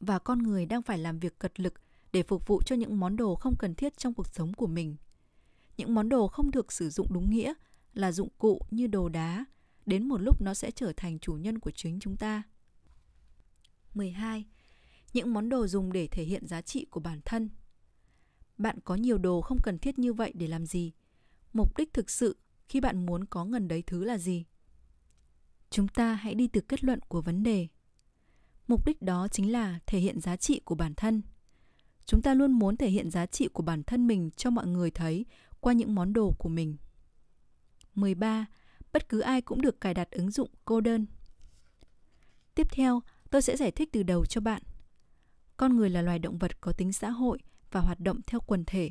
[0.00, 1.74] Và con người đang phải làm việc cật lực
[2.12, 4.96] để phục vụ cho những món đồ không cần thiết trong cuộc sống của mình.
[5.76, 7.54] Những món đồ không được sử dụng đúng nghĩa
[7.92, 9.44] là dụng cụ như đồ đá,
[9.86, 12.42] đến một lúc nó sẽ trở thành chủ nhân của chính chúng ta.
[13.94, 14.44] 12.
[15.12, 17.50] Những món đồ dùng để thể hiện giá trị của bản thân.
[18.58, 20.92] Bạn có nhiều đồ không cần thiết như vậy để làm gì?
[21.52, 22.36] Mục đích thực sự
[22.68, 24.44] khi bạn muốn có ngần đấy thứ là gì?
[25.70, 27.68] Chúng ta hãy đi từ kết luận của vấn đề.
[28.68, 31.22] Mục đích đó chính là thể hiện giá trị của bản thân.
[32.06, 34.90] Chúng ta luôn muốn thể hiện giá trị của bản thân mình cho mọi người
[34.90, 35.26] thấy
[35.60, 36.76] qua những món đồ của mình.
[37.94, 38.46] 13.
[38.92, 41.06] Bất cứ ai cũng được cài đặt ứng dụng cô đơn.
[42.54, 44.62] Tiếp theo, tôi sẽ giải thích từ đầu cho bạn.
[45.56, 47.38] Con người là loài động vật có tính xã hội
[47.74, 48.90] và hoạt động theo quần thể.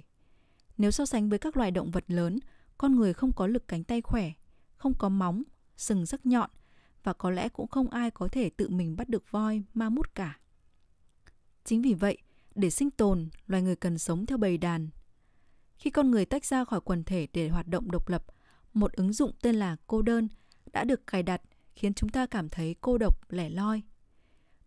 [0.77, 2.39] Nếu so sánh với các loài động vật lớn,
[2.77, 4.31] con người không có lực cánh tay khỏe,
[4.77, 5.43] không có móng,
[5.77, 6.49] sừng sắc nhọn
[7.03, 10.15] và có lẽ cũng không ai có thể tự mình bắt được voi, ma mút
[10.15, 10.39] cả.
[11.63, 12.17] Chính vì vậy,
[12.55, 14.89] để sinh tồn, loài người cần sống theo bầy đàn.
[15.75, 18.25] Khi con người tách ra khỏi quần thể để hoạt động độc lập,
[18.73, 20.27] một ứng dụng tên là cô đơn
[20.73, 21.41] đã được cài đặt
[21.75, 23.81] khiến chúng ta cảm thấy cô độc, lẻ loi.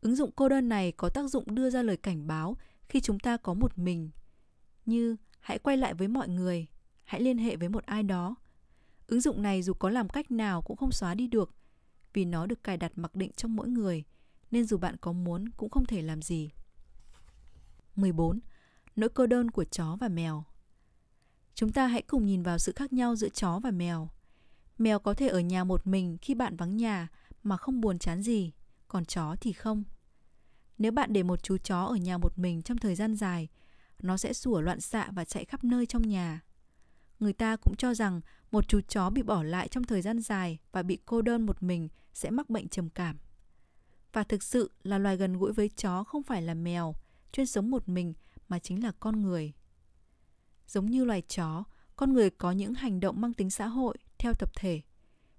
[0.01, 2.57] Ứng dụng cô đơn này có tác dụng đưa ra lời cảnh báo
[2.89, 4.11] khi chúng ta có một mình,
[4.87, 6.67] như hãy quay lại với mọi người,
[7.05, 8.35] hãy liên hệ với một ai đó.
[9.07, 11.55] Ứng dụng này dù có làm cách nào cũng không xóa đi được,
[12.13, 14.05] vì nó được cài đặt mặc định trong mỗi người,
[14.51, 16.51] nên dù bạn có muốn cũng không thể làm gì.
[17.97, 18.41] 14.
[18.97, 20.45] Nỗi cô đơn của chó và mèo
[21.55, 24.09] Chúng ta hãy cùng nhìn vào sự khác nhau giữa chó và mèo.
[24.79, 27.09] Mèo có thể ở nhà một mình khi bạn vắng nhà
[27.43, 28.53] mà không buồn chán gì,
[28.89, 29.85] còn chó thì không.
[30.79, 33.49] Nếu bạn để một chú chó ở nhà một mình trong thời gian dài,
[34.03, 36.41] nó sẽ sủa loạn xạ và chạy khắp nơi trong nhà.
[37.21, 40.59] Người ta cũng cho rằng một chú chó bị bỏ lại trong thời gian dài
[40.73, 43.19] và bị cô đơn một mình sẽ mắc bệnh trầm cảm.
[44.13, 46.95] Và thực sự là loài gần gũi với chó không phải là mèo,
[47.33, 48.15] chuyên sống một mình
[48.49, 49.53] mà chính là con người.
[50.69, 51.65] Giống như loài chó,
[51.97, 54.81] con người có những hành động mang tính xã hội theo tập thể.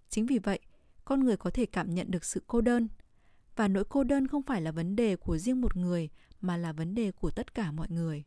[0.10, 0.60] Chính vì vậy,
[1.06, 2.88] con người có thể cảm nhận được sự cô đơn.
[3.58, 6.10] Và nỗi cô đơn không phải là vấn đề của riêng một người
[6.42, 8.24] mà là vấn đề của tất cả mọi người.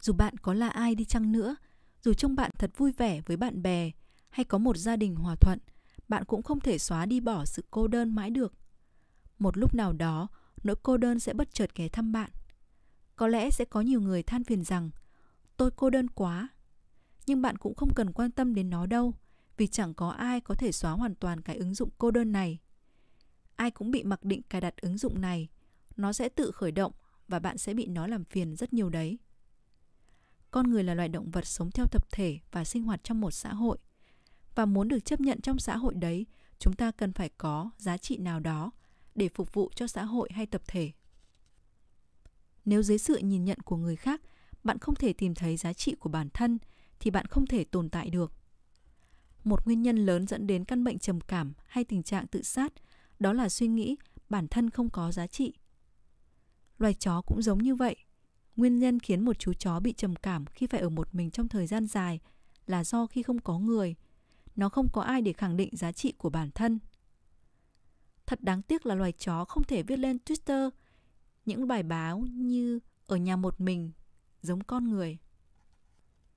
[0.00, 1.56] Dù bạn có là ai đi chăng nữa,
[2.02, 3.90] dù trông bạn thật vui vẻ với bạn bè
[4.30, 5.58] hay có một gia đình hòa thuận,
[6.08, 8.54] bạn cũng không thể xóa đi bỏ sự cô đơn mãi được.
[9.38, 10.28] Một lúc nào đó,
[10.64, 12.30] nỗi cô đơn sẽ bất chợt ghé thăm bạn.
[13.16, 14.90] Có lẽ sẽ có nhiều người than phiền rằng
[15.56, 16.48] tôi cô đơn quá.
[17.26, 19.14] Nhưng bạn cũng không cần quan tâm đến nó đâu,
[19.56, 22.58] vì chẳng có ai có thể xóa hoàn toàn cái ứng dụng cô đơn này.
[23.56, 25.48] Ai cũng bị mặc định cài đặt ứng dụng này,
[25.96, 26.92] nó sẽ tự khởi động
[27.28, 29.18] và bạn sẽ bị nó làm phiền rất nhiều đấy.
[30.50, 33.30] Con người là loài động vật sống theo tập thể và sinh hoạt trong một
[33.30, 33.78] xã hội.
[34.54, 36.26] Và muốn được chấp nhận trong xã hội đấy,
[36.58, 38.70] chúng ta cần phải có giá trị nào đó
[39.14, 40.92] để phục vụ cho xã hội hay tập thể
[42.64, 44.20] nếu dưới sự nhìn nhận của người khác
[44.64, 46.58] bạn không thể tìm thấy giá trị của bản thân
[47.00, 48.32] thì bạn không thể tồn tại được
[49.44, 52.72] một nguyên nhân lớn dẫn đến căn bệnh trầm cảm hay tình trạng tự sát
[53.18, 53.96] đó là suy nghĩ,
[54.28, 55.52] bản thân không có giá trị.
[56.78, 57.96] Loài chó cũng giống như vậy.
[58.56, 61.48] Nguyên nhân khiến một chú chó bị trầm cảm khi phải ở một mình trong
[61.48, 62.20] thời gian dài
[62.66, 63.94] là do khi không có người,
[64.56, 66.78] nó không có ai để khẳng định giá trị của bản thân.
[68.26, 70.70] Thật đáng tiếc là loài chó không thể viết lên twitter
[71.46, 73.90] những bài báo như ở nhà một mình,
[74.42, 75.18] giống con người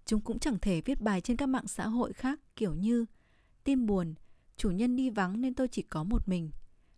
[0.07, 3.05] chúng cũng chẳng thể viết bài trên các mạng xã hội khác, kiểu như
[3.63, 4.13] tin buồn,
[4.57, 6.51] chủ nhân đi vắng nên tôi chỉ có một mình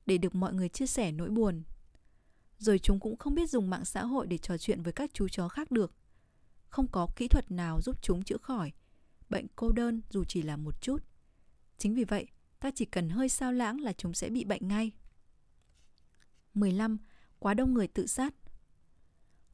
[0.09, 1.63] để được mọi người chia sẻ nỗi buồn.
[2.57, 5.27] Rồi chúng cũng không biết dùng mạng xã hội để trò chuyện với các chú
[5.27, 5.93] chó khác được.
[6.69, 8.71] Không có kỹ thuật nào giúp chúng chữa khỏi.
[9.29, 11.03] Bệnh cô đơn dù chỉ là một chút.
[11.77, 12.27] Chính vì vậy,
[12.59, 14.91] ta chỉ cần hơi sao lãng là chúng sẽ bị bệnh ngay.
[16.53, 16.97] 15
[17.39, 18.33] quá đông người tự sát.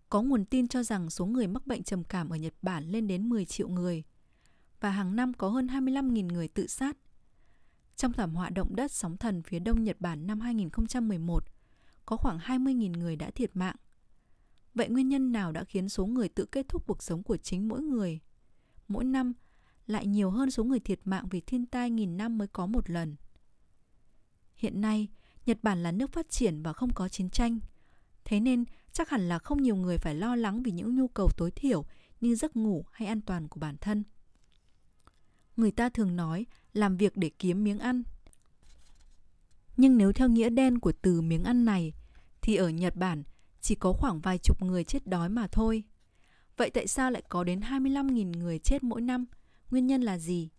[0.09, 3.07] Có nguồn tin cho rằng số người mắc bệnh trầm cảm ở Nhật Bản lên
[3.07, 4.03] đến 10 triệu người.
[4.79, 6.97] Và hàng năm có hơn 25.000 người tự sát.
[7.95, 11.43] Trong thảm họa động đất sóng thần phía đông Nhật Bản năm 2011,
[12.05, 13.75] có khoảng 20.000 người đã thiệt mạng.
[14.73, 17.67] Vậy nguyên nhân nào đã khiến số người tự kết thúc cuộc sống của chính
[17.67, 18.19] mỗi người?
[18.87, 19.33] Mỗi năm
[19.87, 22.89] lại nhiều hơn số người thiệt mạng vì thiên tai nghìn năm mới có một
[22.89, 23.15] lần.
[24.55, 25.07] Hiện nay,
[25.45, 27.59] Nhật Bản là nước phát triển và không có chiến tranh–
[28.25, 31.29] Thế nên chắc hẳn là không nhiều người phải lo lắng vì những nhu cầu
[31.37, 31.85] tối thiểu
[32.21, 34.03] như giấc ngủ hay an toàn của bản thân.
[35.57, 38.03] Người ta thường nói làm việc để kiếm miếng ăn.
[39.77, 41.93] Nhưng nếu theo nghĩa đen của từ miếng ăn này
[42.41, 43.23] thì ở Nhật Bản
[43.61, 45.83] chỉ có khoảng vài chục người chết đói mà thôi.
[46.57, 49.25] Vậy tại sao lại có đến 25.000 người chết mỗi năm?
[49.71, 50.49] Nguyên nhân là gì?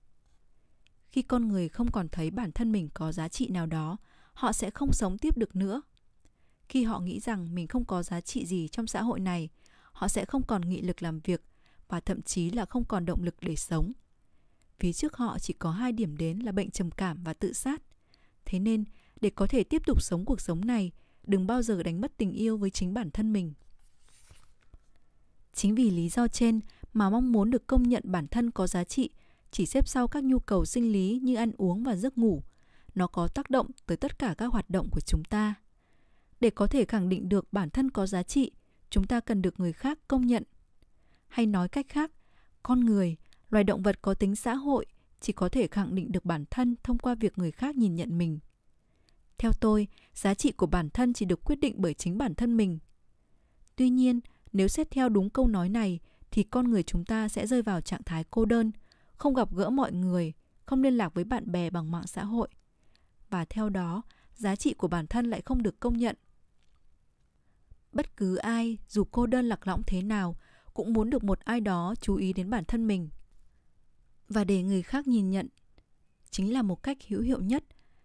[1.09, 3.97] Khi con người không còn thấy bản thân mình có giá trị nào đó,
[4.33, 5.83] họ sẽ không sống tiếp được nữa
[6.69, 9.49] khi họ nghĩ rằng mình không có giá trị gì trong xã hội này
[9.93, 11.43] họ sẽ không còn nghị lực làm việc
[11.89, 13.93] và thậm chí là không còn động lực để sống
[14.79, 17.83] phía trước họ chỉ có hai điểm đến là bệnh trầm cảm và tự sát.
[18.45, 18.85] Thế nên,
[19.21, 20.93] để có thể tiếp tục sống cuộc sống này,
[21.27, 23.53] đừng bao giờ đánh mất tình yêu với chính bản thân mình.
[25.55, 26.61] Chính vì lý do trên
[26.93, 29.11] mà mong muốn được công nhận bản thân có giá trị,
[29.51, 32.43] chỉ xếp sau các nhu cầu sinh lý như ăn uống và giấc ngủ.
[32.95, 35.55] Nó có tác động tới tất cả các hoạt động của chúng ta.
[36.41, 38.51] Để có thể khẳng định được bản thân có giá trị,
[38.91, 40.43] chúng ta cần được người khác công nhận.
[41.29, 42.11] Hay nói cách khác,
[42.63, 43.17] con người
[43.51, 44.87] loài động vật có tính xã hội
[45.21, 48.19] chỉ có thể khẳng định được bản thân thông qua việc người khác nhìn nhận
[48.19, 48.39] mình.
[49.39, 52.57] Theo tôi, giá trị của bản thân chỉ được quyết định bởi chính bản thân
[52.57, 52.79] mình.
[53.77, 54.21] Tuy nhiên,
[54.53, 57.81] nếu xét theo đúng câu nói này, thì con người chúng ta sẽ rơi vào
[57.81, 58.73] trạng thái cô đơn,
[59.17, 60.33] không gặp gỡ mọi người,
[60.65, 62.49] không liên lạc với bạn bè bằng mạng xã hội.
[63.31, 64.03] Và theo đó,
[64.35, 66.17] giá trị của bản thân lại không được công nhận.
[67.93, 70.37] Bất cứ ai, dù cô đơn lạc lõng thế nào,
[70.75, 73.09] cũng muốn được một ai đó chú ý đến bản thân mình.
[74.29, 75.49] Và để người khác nhìn nhận
[76.31, 77.65] chính là một cách hữu hiệu nhất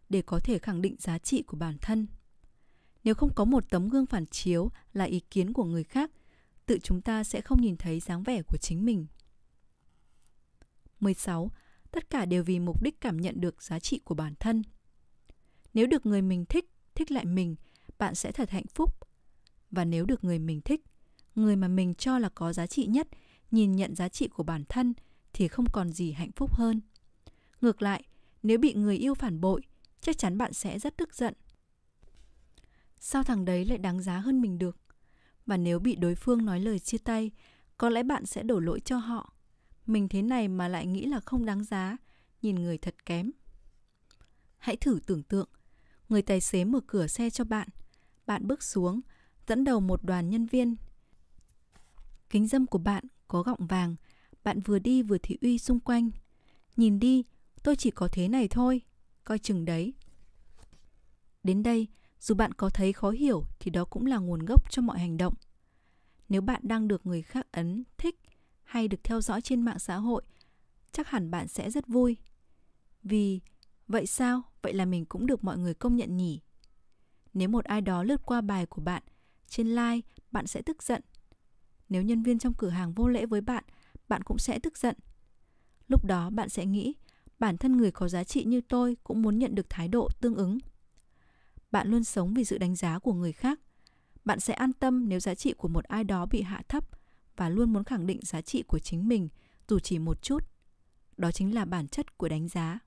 [0.09, 2.07] để có thể khẳng định giá trị của bản thân.
[3.03, 6.11] Nếu không có một tấm gương phản chiếu là ý kiến của người khác,
[6.65, 9.05] tự chúng ta sẽ không nhìn thấy dáng vẻ của chính mình.
[10.99, 11.51] 16.
[11.91, 14.63] Tất cả đều vì mục đích cảm nhận được giá trị của bản thân.
[15.73, 17.55] Nếu được người mình thích, thích lại mình,
[17.97, 18.95] bạn sẽ thật hạnh phúc.
[19.71, 20.81] Và nếu được người mình thích,
[21.35, 23.07] người mà mình cho là có giá trị nhất,
[23.51, 24.93] nhìn nhận giá trị của bản thân
[25.33, 26.81] thì không còn gì hạnh phúc hơn.
[27.61, 28.03] Ngược lại,
[28.43, 29.61] nếu bị người yêu phản bội,
[30.01, 31.33] chắc chắn bạn sẽ rất tức giận.
[32.99, 34.77] Sao thằng đấy lại đáng giá hơn mình được?
[35.45, 37.31] Và nếu bị đối phương nói lời chia tay,
[37.77, 39.33] có lẽ bạn sẽ đổ lỗi cho họ.
[39.85, 41.97] Mình thế này mà lại nghĩ là không đáng giá,
[42.41, 43.31] nhìn người thật kém.
[44.57, 45.49] Hãy thử tưởng tượng,
[46.09, 47.67] người tài xế mở cửa xe cho bạn,
[48.25, 49.01] bạn bước xuống,
[49.47, 50.75] dẫn đầu một đoàn nhân viên.
[52.29, 53.95] Kính dâm của bạn có gọng vàng,
[54.43, 56.11] bạn vừa đi vừa thị uy xung quanh.
[56.77, 57.23] Nhìn đi,
[57.63, 58.81] tôi chỉ có thế này thôi,
[59.23, 59.93] coi chừng đấy.
[61.43, 61.87] Đến đây,
[62.19, 65.17] dù bạn có thấy khó hiểu thì đó cũng là nguồn gốc cho mọi hành
[65.17, 65.33] động.
[66.29, 68.19] Nếu bạn đang được người khác ấn thích
[68.63, 70.23] hay được theo dõi trên mạng xã hội,
[70.91, 72.17] chắc hẳn bạn sẽ rất vui.
[73.03, 73.39] Vì
[73.87, 74.41] vậy sao?
[74.61, 76.41] Vậy là mình cũng được mọi người công nhận nhỉ?
[77.33, 79.03] Nếu một ai đó lướt qua bài của bạn
[79.47, 81.01] trên like, bạn sẽ tức giận.
[81.89, 83.63] Nếu nhân viên trong cửa hàng vô lễ với bạn,
[84.11, 84.95] bạn cũng sẽ tức giận.
[85.87, 86.93] Lúc đó bạn sẽ nghĩ,
[87.39, 90.35] bản thân người có giá trị như tôi cũng muốn nhận được thái độ tương
[90.35, 90.57] ứng.
[91.71, 93.59] Bạn luôn sống vì sự đánh giá của người khác.
[94.25, 96.89] Bạn sẽ an tâm nếu giá trị của một ai đó bị hạ thấp
[97.35, 99.29] và luôn muốn khẳng định giá trị của chính mình
[99.67, 100.43] dù chỉ một chút.
[101.17, 102.79] Đó chính là bản chất của đánh giá.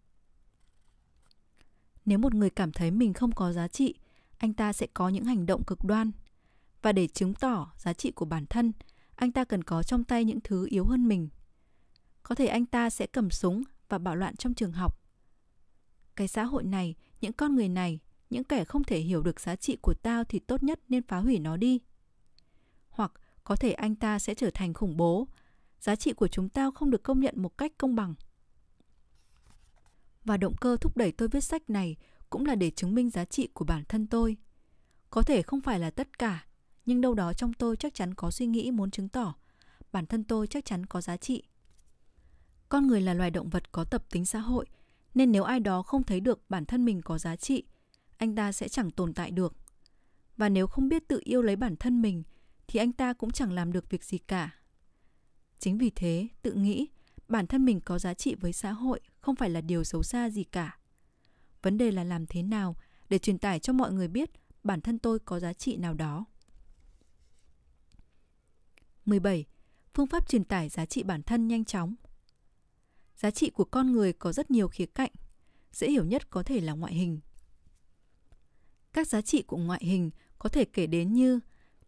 [2.05, 3.95] Nếu một người cảm thấy mình không có giá trị,
[4.39, 6.11] anh ta sẽ có những hành động cực đoan.
[6.83, 8.73] Và để chứng tỏ giá trị của bản thân,
[9.17, 11.29] anh ta cần có trong tay những thứ yếu hơn mình.
[12.23, 15.01] Có thể anh ta sẽ cầm súng và bạo loạn trong trường học.
[16.17, 18.01] Cái xã hội này, những con người này,
[18.31, 21.19] những kẻ không thể hiểu được giá trị của tao thì tốt nhất nên phá
[21.19, 21.81] hủy nó đi.
[22.89, 23.13] Hoặc
[23.45, 25.29] có thể anh ta sẽ trở thành khủng bố.
[25.81, 28.15] Giá trị của chúng ta không được công nhận một cách công bằng.
[30.25, 31.97] Và động cơ thúc đẩy tôi viết sách này
[32.31, 34.37] cũng là để chứng minh giá trị của bản thân tôi.
[35.11, 36.47] Có thể không phải là tất cả,
[36.87, 39.35] nhưng đâu đó trong tôi chắc chắn có suy nghĩ muốn chứng tỏ
[39.95, 41.43] bản thân tôi chắc chắn có giá trị.
[42.69, 44.67] Con người là loài động vật có tập tính xã hội,
[45.15, 47.65] nên nếu ai đó không thấy được bản thân mình có giá trị,
[48.17, 49.57] anh ta sẽ chẳng tồn tại được.
[50.37, 52.23] Và nếu không biết tự yêu lấy bản thân mình
[52.67, 54.51] thì anh ta cũng chẳng làm được việc gì cả.
[55.59, 56.89] Chính vì thế, tự nghĩ
[57.29, 60.31] bản thân mình có giá trị với xã hội không phải là điều xấu xa
[60.31, 60.79] gì cả.
[61.63, 62.77] Vấn đề là làm thế nào
[63.09, 64.31] để truyền tải cho mọi người biết
[64.63, 66.25] bản thân tôi có giá trị nào đó.
[69.05, 69.45] 17.
[69.95, 71.95] Phương pháp truyền tải giá trị bản thân nhanh chóng.
[73.17, 75.11] Giá trị của con người có rất nhiều khía cạnh,
[75.73, 77.21] dễ hiểu nhất có thể là ngoại hình.
[78.93, 81.41] Các giá trị của ngoại hình có thể kể đến như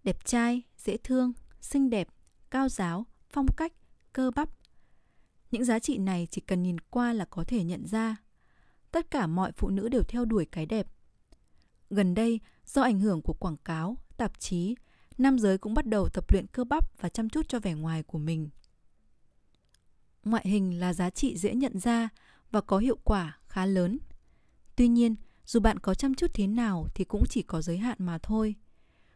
[0.04, 2.08] đẹp trai, dễ thương, xinh đẹp,
[2.50, 3.72] cao giáo, phong cách,
[4.12, 4.48] cơ bắp.
[5.50, 8.16] Những giá trị này chỉ cần nhìn qua là có thể nhận ra.
[8.90, 10.86] Tất cả mọi phụ nữ đều theo đuổi cái đẹp.
[11.90, 14.74] Gần đây, do ảnh hưởng của quảng cáo, tạp chí,
[15.18, 18.02] nam giới cũng bắt đầu tập luyện cơ bắp và chăm chút cho vẻ ngoài
[18.02, 18.48] của mình.
[20.24, 22.08] Ngoại hình là giá trị dễ nhận ra
[22.50, 23.98] và có hiệu quả khá lớn.
[24.76, 27.96] Tuy nhiên, dù bạn có chăm chút thế nào thì cũng chỉ có giới hạn
[28.00, 28.54] mà thôi.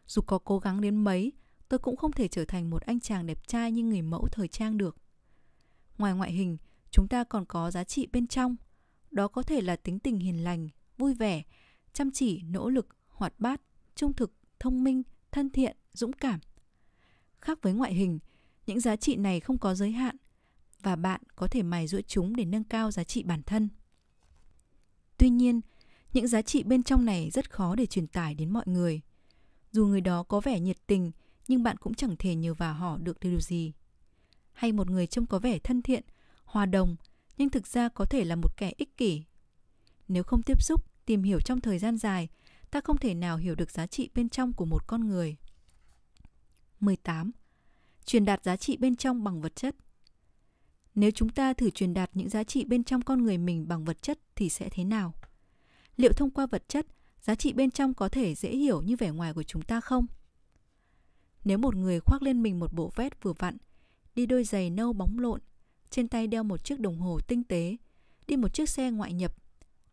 [0.07, 1.31] Dù có cố gắng đến mấy,
[1.69, 4.47] tôi cũng không thể trở thành một anh chàng đẹp trai như người mẫu thời
[4.47, 4.97] trang được.
[5.97, 6.57] Ngoài ngoại hình,
[6.91, 8.55] chúng ta còn có giá trị bên trong.
[9.11, 11.43] Đó có thể là tính tình hiền lành, vui vẻ,
[11.93, 13.61] chăm chỉ, nỗ lực, hoạt bát,
[13.95, 16.39] trung thực, thông minh, thân thiện, dũng cảm.
[17.41, 18.19] Khác với ngoại hình,
[18.65, 20.15] những giá trị này không có giới hạn
[20.81, 23.69] và bạn có thể mài dũa chúng để nâng cao giá trị bản thân.
[25.17, 25.61] Tuy nhiên,
[26.13, 29.01] những giá trị bên trong này rất khó để truyền tải đến mọi người.
[29.71, 31.11] Dù người đó có vẻ nhiệt tình,
[31.47, 33.73] nhưng bạn cũng chẳng thể nhờ vào họ được điều gì.
[34.53, 36.03] Hay một người trông có vẻ thân thiện,
[36.43, 36.95] hòa đồng,
[37.37, 39.23] nhưng thực ra có thể là một kẻ ích kỷ.
[40.07, 42.29] Nếu không tiếp xúc, tìm hiểu trong thời gian dài,
[42.71, 45.35] ta không thể nào hiểu được giá trị bên trong của một con người.
[46.81, 47.31] 18.
[48.05, 49.75] Truyền đạt giá trị bên trong bằng vật chất
[50.95, 53.85] Nếu chúng ta thử truyền đạt những giá trị bên trong con người mình bằng
[53.85, 55.13] vật chất thì sẽ thế nào?
[55.97, 56.85] Liệu thông qua vật chất,
[57.21, 60.05] giá trị bên trong có thể dễ hiểu như vẻ ngoài của chúng ta không?
[61.43, 63.57] Nếu một người khoác lên mình một bộ vest vừa vặn,
[64.15, 65.39] đi đôi giày nâu bóng lộn,
[65.89, 67.77] trên tay đeo một chiếc đồng hồ tinh tế,
[68.27, 69.35] đi một chiếc xe ngoại nhập,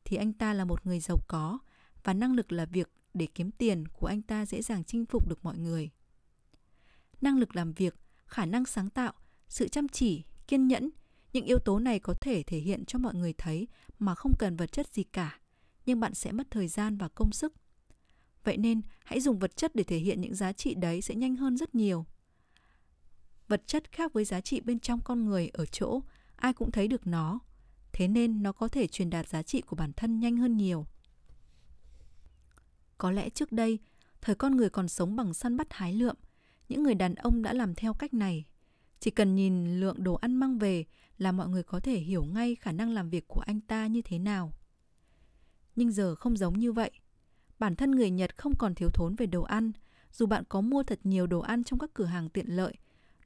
[0.04, 1.58] thì anh ta là một người giàu có
[2.04, 5.28] và năng lực là việc để kiếm tiền của anh ta dễ dàng chinh phục
[5.28, 5.90] được mọi người.
[7.20, 7.94] Năng lực làm việc
[8.26, 9.12] khả năng sáng tạo,
[9.48, 10.90] sự chăm chỉ, kiên nhẫn.
[11.32, 14.56] Những yếu tố này có thể thể hiện cho mọi người thấy mà không cần
[14.56, 15.40] vật chất gì cả,
[15.86, 17.52] nhưng bạn sẽ mất thời gian và công sức.
[18.44, 21.36] Vậy nên, hãy dùng vật chất để thể hiện những giá trị đấy sẽ nhanh
[21.36, 22.06] hơn rất nhiều.
[23.48, 26.00] Vật chất khác với giá trị bên trong con người ở chỗ
[26.36, 27.38] ai cũng thấy được nó,
[27.92, 30.86] thế nên nó có thể truyền đạt giá trị của bản thân nhanh hơn nhiều.
[32.98, 33.78] Có lẽ trước đây,
[34.20, 36.16] thời con người còn sống bằng săn bắt hái lượm,
[36.68, 38.44] những người đàn ông đã làm theo cách này.
[39.00, 40.84] Chỉ cần nhìn lượng đồ ăn mang về
[41.18, 44.02] là mọi người có thể hiểu ngay khả năng làm việc của anh ta như
[44.02, 44.52] thế nào.
[45.76, 46.90] Nhưng giờ không giống như vậy.
[47.58, 49.72] Bản thân người Nhật không còn thiếu thốn về đồ ăn,
[50.12, 52.74] dù bạn có mua thật nhiều đồ ăn trong các cửa hàng tiện lợi,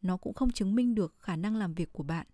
[0.02, 2.26] nó cũng không chứng minh được khả năng làm việc của bạn.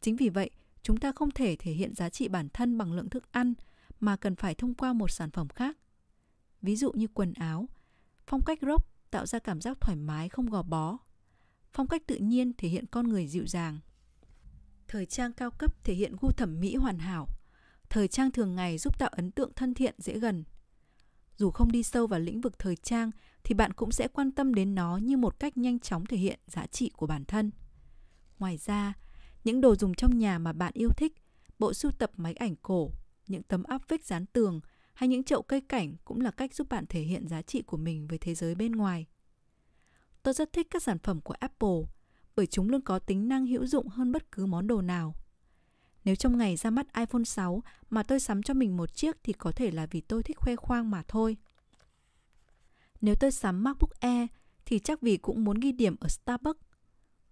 [0.00, 0.50] Chính vì vậy,
[0.82, 3.54] chúng ta không thể thể hiện giá trị bản thân bằng lượng thức ăn
[4.00, 5.78] mà cần phải thông qua một sản phẩm khác.
[6.62, 7.68] Ví dụ như quần áo,
[8.26, 10.98] phong cách rock tạo ra cảm giác thoải mái không gò bó.
[11.72, 13.78] Phong cách tự nhiên thể hiện con người dịu dàng.
[14.88, 17.28] Thời trang cao cấp thể hiện gu thẩm mỹ hoàn hảo.
[17.90, 20.44] Thời trang thường ngày giúp tạo ấn tượng thân thiện dễ gần.
[21.36, 23.10] Dù không đi sâu vào lĩnh vực thời trang
[23.44, 26.38] thì bạn cũng sẽ quan tâm đến nó như một cách nhanh chóng thể hiện
[26.46, 27.50] giá trị của bản thân.
[28.38, 28.92] Ngoài ra,
[29.44, 31.12] những đồ dùng trong nhà mà bạn yêu thích,
[31.58, 32.90] bộ sưu tập máy ảnh cổ,
[33.26, 34.60] những tấm áp phích dán tường
[34.94, 37.76] hay những chậu cây cảnh cũng là cách giúp bạn thể hiện giá trị của
[37.76, 39.06] mình với thế giới bên ngoài.
[40.22, 41.80] Tôi rất thích các sản phẩm của Apple
[42.36, 45.14] bởi chúng luôn có tính năng hữu dụng hơn bất cứ món đồ nào.
[46.04, 49.32] Nếu trong ngày ra mắt iPhone 6 mà tôi sắm cho mình một chiếc thì
[49.32, 51.36] có thể là vì tôi thích khoe khoang mà thôi.
[53.00, 54.28] Nếu tôi sắm MacBook Air
[54.66, 56.60] thì chắc vì cũng muốn ghi điểm ở Starbucks.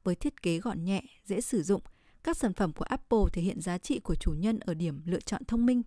[0.05, 1.83] Với thiết kế gọn nhẹ, dễ sử dụng,
[2.23, 5.21] các sản phẩm của Apple thể hiện giá trị của chủ nhân ở điểm lựa
[5.21, 5.83] chọn thông minh.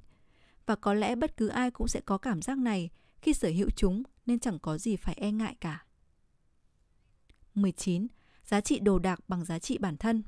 [0.65, 2.89] Và có lẽ bất cứ ai cũng sẽ có cảm giác này
[3.21, 5.85] khi sở hữu chúng nên chẳng có gì phải e ngại cả.
[7.55, 8.07] 19.
[8.43, 10.23] Giá trị đồ đạc bằng giá trị bản thân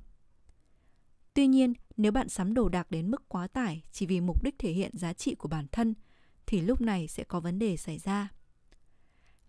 [1.33, 4.59] Tuy nhiên, nếu bạn sắm đồ đạc đến mức quá tải chỉ vì mục đích
[4.59, 5.93] thể hiện giá trị của bản thân,
[6.45, 8.31] thì lúc này sẽ có vấn đề xảy ra.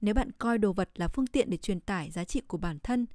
[0.00, 2.78] Nếu bạn coi đồ vật là phương tiện để truyền tải giá trị của bản
[2.82, 3.06] thân,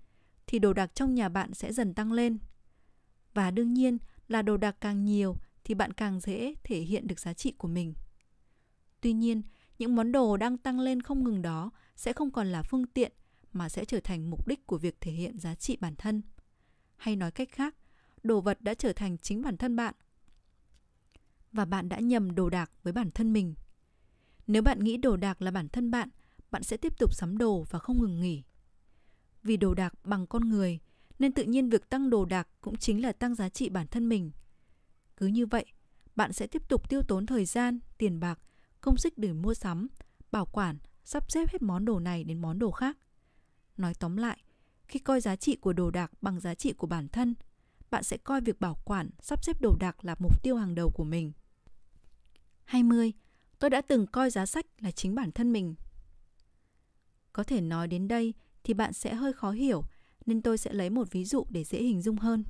[0.48, 2.38] thì đồ đạc trong nhà bạn sẽ dần tăng lên.
[3.34, 3.98] Và đương nhiên
[4.28, 7.68] là đồ đạc càng nhiều thì bạn càng dễ thể hiện được giá trị của
[7.68, 7.94] mình.
[9.02, 9.42] Tuy nhiên,
[9.80, 13.12] những món đồ đang tăng lên không ngừng đó sẽ không còn là phương tiện
[13.54, 16.22] mà sẽ trở thành mục đích của việc thể hiện giá trị bản thân.
[16.96, 17.76] Hay nói cách khác,
[18.24, 19.94] đồ vật đã trở thành chính bản thân bạn.
[21.52, 23.56] Và bạn đã nhầm đồ đạc với bản thân mình.
[24.48, 26.10] Nếu bạn nghĩ đồ đạc là bản thân bạn,
[26.52, 28.44] bạn sẽ tiếp tục sắm đồ và không ngừng nghỉ.
[29.44, 30.80] Vì đồ đạc bằng con người,
[31.20, 34.10] nên tự nhiên việc tăng đồ đạc cũng chính là tăng giá trị bản thân
[34.10, 34.32] mình.
[35.18, 35.66] Cứ như vậy,
[36.16, 38.40] bạn sẽ tiếp tục tiêu tốn thời gian, tiền bạc,
[38.82, 39.88] công sức để mua sắm,
[40.32, 42.98] bảo quản, sắp xếp hết món đồ này đến món đồ khác.
[43.78, 44.44] Nói tóm lại,
[44.88, 47.36] khi coi giá trị của đồ đạc bằng giá trị của bản thân,
[47.92, 50.92] bạn sẽ coi việc bảo quản, sắp xếp đồ đạc là mục tiêu hàng đầu
[50.92, 51.32] của mình.
[52.66, 53.14] 20.
[53.60, 55.76] Tôi đã từng coi giá sách là chính bản thân mình.
[57.34, 58.34] Có thể nói đến đây
[58.64, 59.84] thì bạn sẽ hơi khó hiểu,
[60.26, 62.44] nên tôi sẽ lấy một ví dụ để dễ hình dung hơn.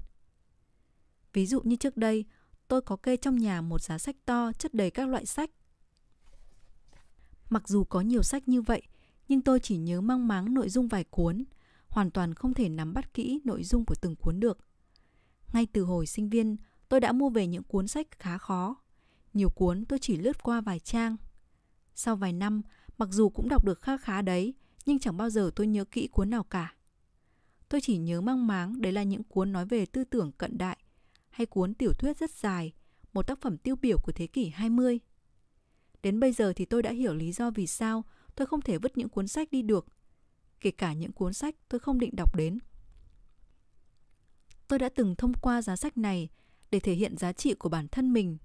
[1.34, 2.26] Ví dụ như trước đây,
[2.74, 5.52] tôi có kê trong nhà một giá sách to chất đầy các loại sách.
[7.50, 8.82] Mặc dù có nhiều sách như vậy,
[9.28, 11.44] nhưng tôi chỉ nhớ mang máng nội dung vài cuốn,
[11.88, 14.58] hoàn toàn không thể nắm bắt kỹ nội dung của từng cuốn được.
[15.54, 16.58] Ngay từ hồi sinh viên,
[16.90, 18.76] tôi đã mua về những cuốn sách khá khó.
[19.34, 21.16] Nhiều cuốn tôi chỉ lướt qua vài trang.
[21.96, 22.62] Sau vài năm,
[22.98, 24.54] mặc dù cũng đọc được khá khá đấy,
[24.86, 26.76] nhưng chẳng bao giờ tôi nhớ kỹ cuốn nào cả.
[27.70, 30.78] Tôi chỉ nhớ mang máng đấy là những cuốn nói về tư tưởng cận đại,
[31.34, 32.74] hay cuốn tiểu thuyết rất dài,
[33.14, 35.00] một tác phẩm tiêu biểu của thế kỷ 20.
[36.04, 38.04] Đến bây giờ thì tôi đã hiểu lý do vì sao
[38.36, 39.86] tôi không thể vứt những cuốn sách đi được,
[40.60, 42.60] kể cả những cuốn sách tôi không định đọc đến.
[44.68, 46.30] Tôi đã từng thông qua giá sách này
[46.72, 48.38] để thể hiện giá trị của bản thân mình,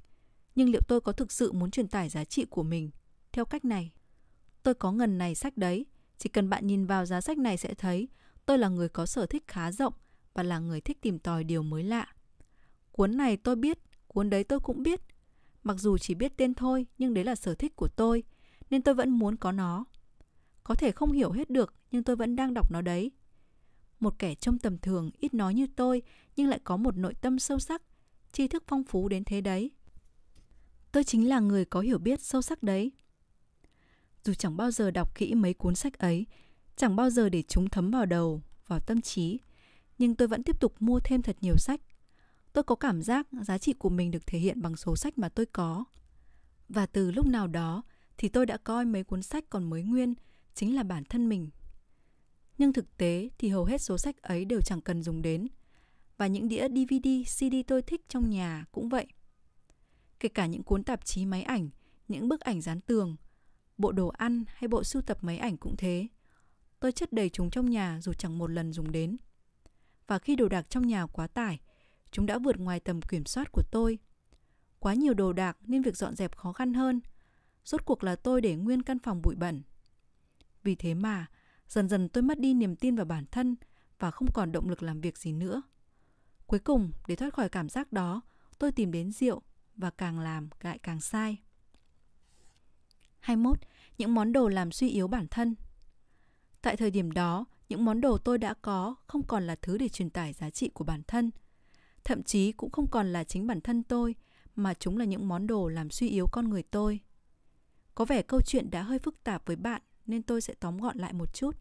[0.55, 2.91] nhưng liệu tôi có thực sự muốn truyền tải giá trị của mình
[3.32, 3.93] theo cách này?
[4.62, 5.86] Tôi có ngần này sách đấy,
[6.18, 8.09] chỉ cần bạn nhìn vào giá sách này sẽ thấy
[8.47, 9.95] tôi là người có sở thích khá rộng
[10.34, 12.07] và là người thích tìm tòi điều mới lạ.
[12.99, 15.01] Cuốn này tôi biết, cuốn đấy tôi cũng biết.
[15.62, 18.22] Mặc dù chỉ biết tên thôi, nhưng đấy là sở thích của tôi,
[18.70, 19.84] nên tôi vẫn muốn có nó.
[20.64, 23.11] Có thể không hiểu hết được, nhưng tôi vẫn đang đọc nó đấy.
[24.01, 26.03] Một kẻ trông tầm thường, ít nói như tôi,
[26.36, 27.82] nhưng lại có một nội tâm sâu sắc,
[28.32, 29.70] tri thức phong phú đến thế đấy.
[30.92, 32.92] Tôi chính là người có hiểu biết sâu sắc đấy.
[34.24, 36.26] Dù chẳng bao giờ đọc kỹ mấy cuốn sách ấy,
[36.76, 39.38] chẳng bao giờ để chúng thấm vào đầu, vào tâm trí,
[39.99, 41.80] nhưng tôi vẫn tiếp tục mua thêm thật nhiều sách.
[42.53, 45.28] Tôi có cảm giác giá trị của mình được thể hiện bằng số sách mà
[45.28, 45.84] tôi có.
[46.68, 47.82] Và từ lúc nào đó
[48.18, 50.14] thì tôi đã coi mấy cuốn sách còn mới nguyên
[50.55, 51.51] chính là bản thân mình.
[52.59, 55.49] Nhưng thực tế thì hầu hết số sách ấy đều chẳng cần dùng đến.
[56.16, 59.07] Và những đĩa DVD, CD tôi thích trong nhà cũng vậy.
[60.20, 61.70] Kể cả những cuốn tạp chí máy ảnh,
[62.09, 63.16] những bức ảnh dán tường,
[63.78, 66.07] bộ đồ ăn hay bộ sưu tập máy ảnh cũng thế.
[66.80, 69.16] Tôi chất đầy chúng trong nhà dù chẳng một lần dùng đến.
[70.07, 71.61] Và khi đồ đạc trong nhà quá tải,
[72.11, 73.98] chúng đã vượt ngoài tầm kiểm soát của tôi.
[74.78, 77.00] Quá nhiều đồ đạc nên việc dọn dẹp khó khăn hơn.
[77.64, 79.62] Rốt cuộc là tôi để nguyên căn phòng bụi bẩn.
[80.62, 81.26] Vì thế mà,
[81.68, 83.56] dần dần tôi mất đi niềm tin vào bản thân
[83.98, 85.62] và không còn động lực làm việc gì nữa.
[86.46, 88.20] Cuối cùng, để thoát khỏi cảm giác đó,
[88.59, 89.42] tôi tìm đến rượu
[89.76, 91.36] và càng làm lại càng sai.
[93.20, 93.59] 21.
[93.98, 95.54] Những món đồ làm suy yếu bản thân
[96.62, 99.88] Tại thời điểm đó, những món đồ tôi đã có không còn là thứ để
[99.88, 101.30] truyền tải giá trị của bản thân.
[102.09, 104.14] Thậm chí cũng không còn là chính bản thân tôi,
[104.56, 107.00] mà chúng là những món đồ làm suy yếu con người tôi.
[107.94, 110.98] Có vẻ câu chuyện đã hơi phức tạp với bạn nên tôi sẽ tóm gọn
[110.98, 111.56] lại một chút.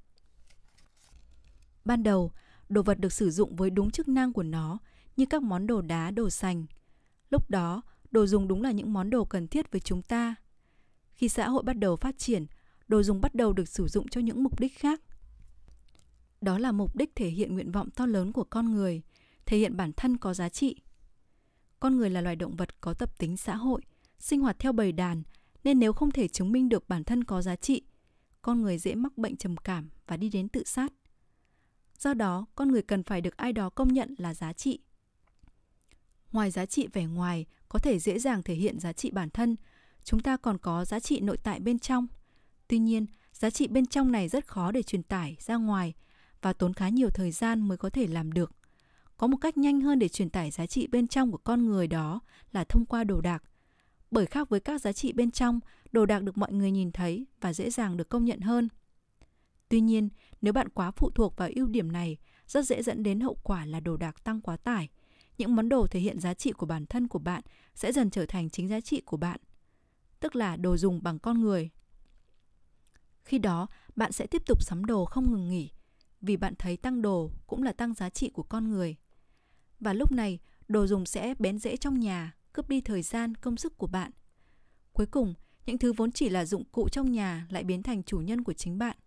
[1.86, 2.32] Ban đầu,
[2.70, 4.78] đồ vật được sử dụng với đúng chức năng của nó
[5.18, 6.66] như các món đồ đá, đồ sành.
[7.30, 7.82] Lúc đó,
[8.12, 10.36] đồ dùng đúng là những món đồ cần thiết với chúng ta.
[11.14, 12.46] Khi xã hội bắt đầu phát triển,
[12.88, 15.02] đồ dùng bắt đầu được sử dụng cho những mục đích khác.
[16.42, 19.02] Đó là mục đích thể hiện nguyện vọng to lớn của con người,
[19.48, 20.76] thể hiện bản thân có giá trị.
[21.80, 23.82] Con người là loài động vật có tập tính xã hội,
[24.20, 25.24] sinh hoạt theo bầy đàn,
[25.64, 27.82] nên nếu không thể chứng minh được bản thân có giá trị,
[28.42, 30.94] con người dễ mắc bệnh trầm cảm và đi đến tự sát.
[32.00, 34.80] Do đó, con người cần phải được ai đó công nhận là giá trị.
[36.32, 39.56] Ngoài giá trị vẻ ngoài có thể dễ dàng thể hiện giá trị bản thân,
[40.04, 42.08] chúng ta còn có giá trị nội tại bên trong.
[42.68, 45.94] Tuy nhiên, giá trị bên trong này rất khó để truyền tải ra ngoài
[46.42, 48.57] và tốn khá nhiều thời gian mới có thể làm được.
[49.18, 51.88] Có một cách nhanh hơn để truyền tải giá trị bên trong của con người
[51.88, 52.20] đó
[52.52, 53.44] là thông qua đồ đạc.
[54.12, 55.60] Bởi khác với các giá trị bên trong,
[55.92, 58.70] đồ đạc được mọi người nhìn thấy và dễ dàng được công nhận hơn.
[59.70, 60.10] Tuy nhiên,
[60.42, 63.66] nếu bạn quá phụ thuộc vào ưu điểm này, rất dễ dẫn đến hậu quả
[63.66, 64.90] là đồ đạc tăng quá tải.
[65.38, 67.42] Những món đồ thể hiện giá trị của bản thân của bạn
[67.76, 69.40] sẽ dần trở thành chính giá trị của bạn,
[70.20, 71.70] tức là đồ dùng bằng con người.
[73.24, 75.72] Khi đó, bạn sẽ tiếp tục sắm đồ không ngừng nghỉ,
[76.22, 78.96] vì bạn thấy tăng đồ cũng là tăng giá trị của con người.
[79.80, 83.58] Và lúc này, đồ dùng sẽ bén rễ trong nhà, cướp đi thời gian, công
[83.58, 84.12] sức của bạn.
[84.94, 85.34] Cuối cùng,
[85.66, 88.54] những thứ vốn chỉ là dụng cụ trong nhà lại biến thành chủ nhân của
[88.54, 88.98] chính bạn.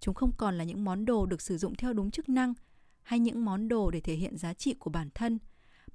[0.00, 2.54] Chúng không còn là những món đồ được sử dụng theo đúng chức năng
[3.02, 5.38] hay những món đồ để thể hiện giá trị của bản thân,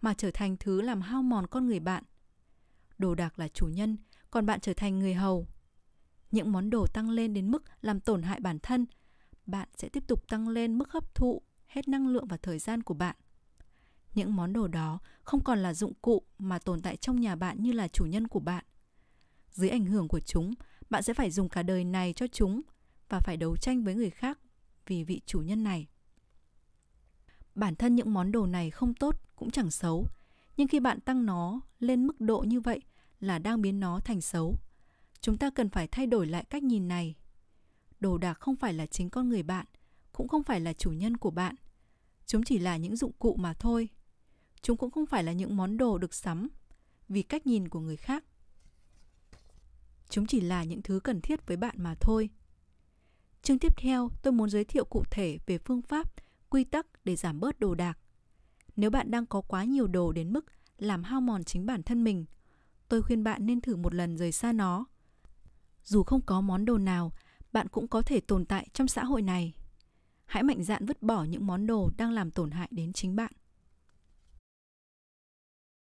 [0.02, 2.04] mà trở thành thứ làm hao mòn con người bạn.
[2.98, 3.98] Đồ đạc là chủ nhân,
[4.32, 5.48] còn bạn trở thành người hầu.
[6.32, 8.86] Những món đồ tăng lên đến mức làm tổn hại bản thân,
[9.46, 12.84] bạn sẽ tiếp tục tăng lên mức hấp thụ hết năng lượng và thời gian
[12.84, 13.16] của bạn.
[14.16, 17.64] Những món đồ đó không còn là dụng cụ mà tồn tại trong nhà bạn
[17.64, 18.66] như là chủ nhân của bạn.
[19.52, 20.54] Dưới ảnh hưởng của chúng,
[20.90, 22.62] bạn sẽ phải dùng cả đời này cho chúng
[23.10, 24.40] và phải đấu tranh với người khác
[24.88, 25.88] vì vị chủ nhân này.
[27.56, 30.08] Bản thân những món đồ này không tốt cũng chẳng xấu,
[30.58, 32.82] nhưng khi bạn tăng nó lên mức độ như vậy
[33.20, 34.56] là đang biến nó thành xấu.
[35.22, 37.16] Chúng ta cần phải thay đổi lại cách nhìn này.
[38.00, 39.66] Đồ đạc không phải là chính con người bạn,
[40.12, 41.56] cũng không phải là chủ nhân của bạn.
[42.26, 43.90] Chúng chỉ là những dụng cụ mà thôi.
[44.62, 46.48] Chúng cũng không phải là những món đồ được sắm
[47.10, 48.24] vì cách nhìn của người khác.
[50.10, 52.30] Chúng chỉ là những thứ cần thiết với bạn mà thôi.
[53.42, 56.14] Chương tiếp theo, tôi muốn giới thiệu cụ thể về phương pháp,
[56.50, 57.98] quy tắc để giảm bớt đồ đạc.
[58.76, 60.46] Nếu bạn đang có quá nhiều đồ đến mức
[60.78, 62.26] làm hao mòn chính bản thân mình,
[62.88, 64.86] tôi khuyên bạn nên thử một lần rời xa nó.
[65.84, 67.12] Dù không có món đồ nào,
[67.52, 69.54] bạn cũng có thể tồn tại trong xã hội này.
[70.26, 73.32] Hãy mạnh dạn vứt bỏ những món đồ đang làm tổn hại đến chính bạn.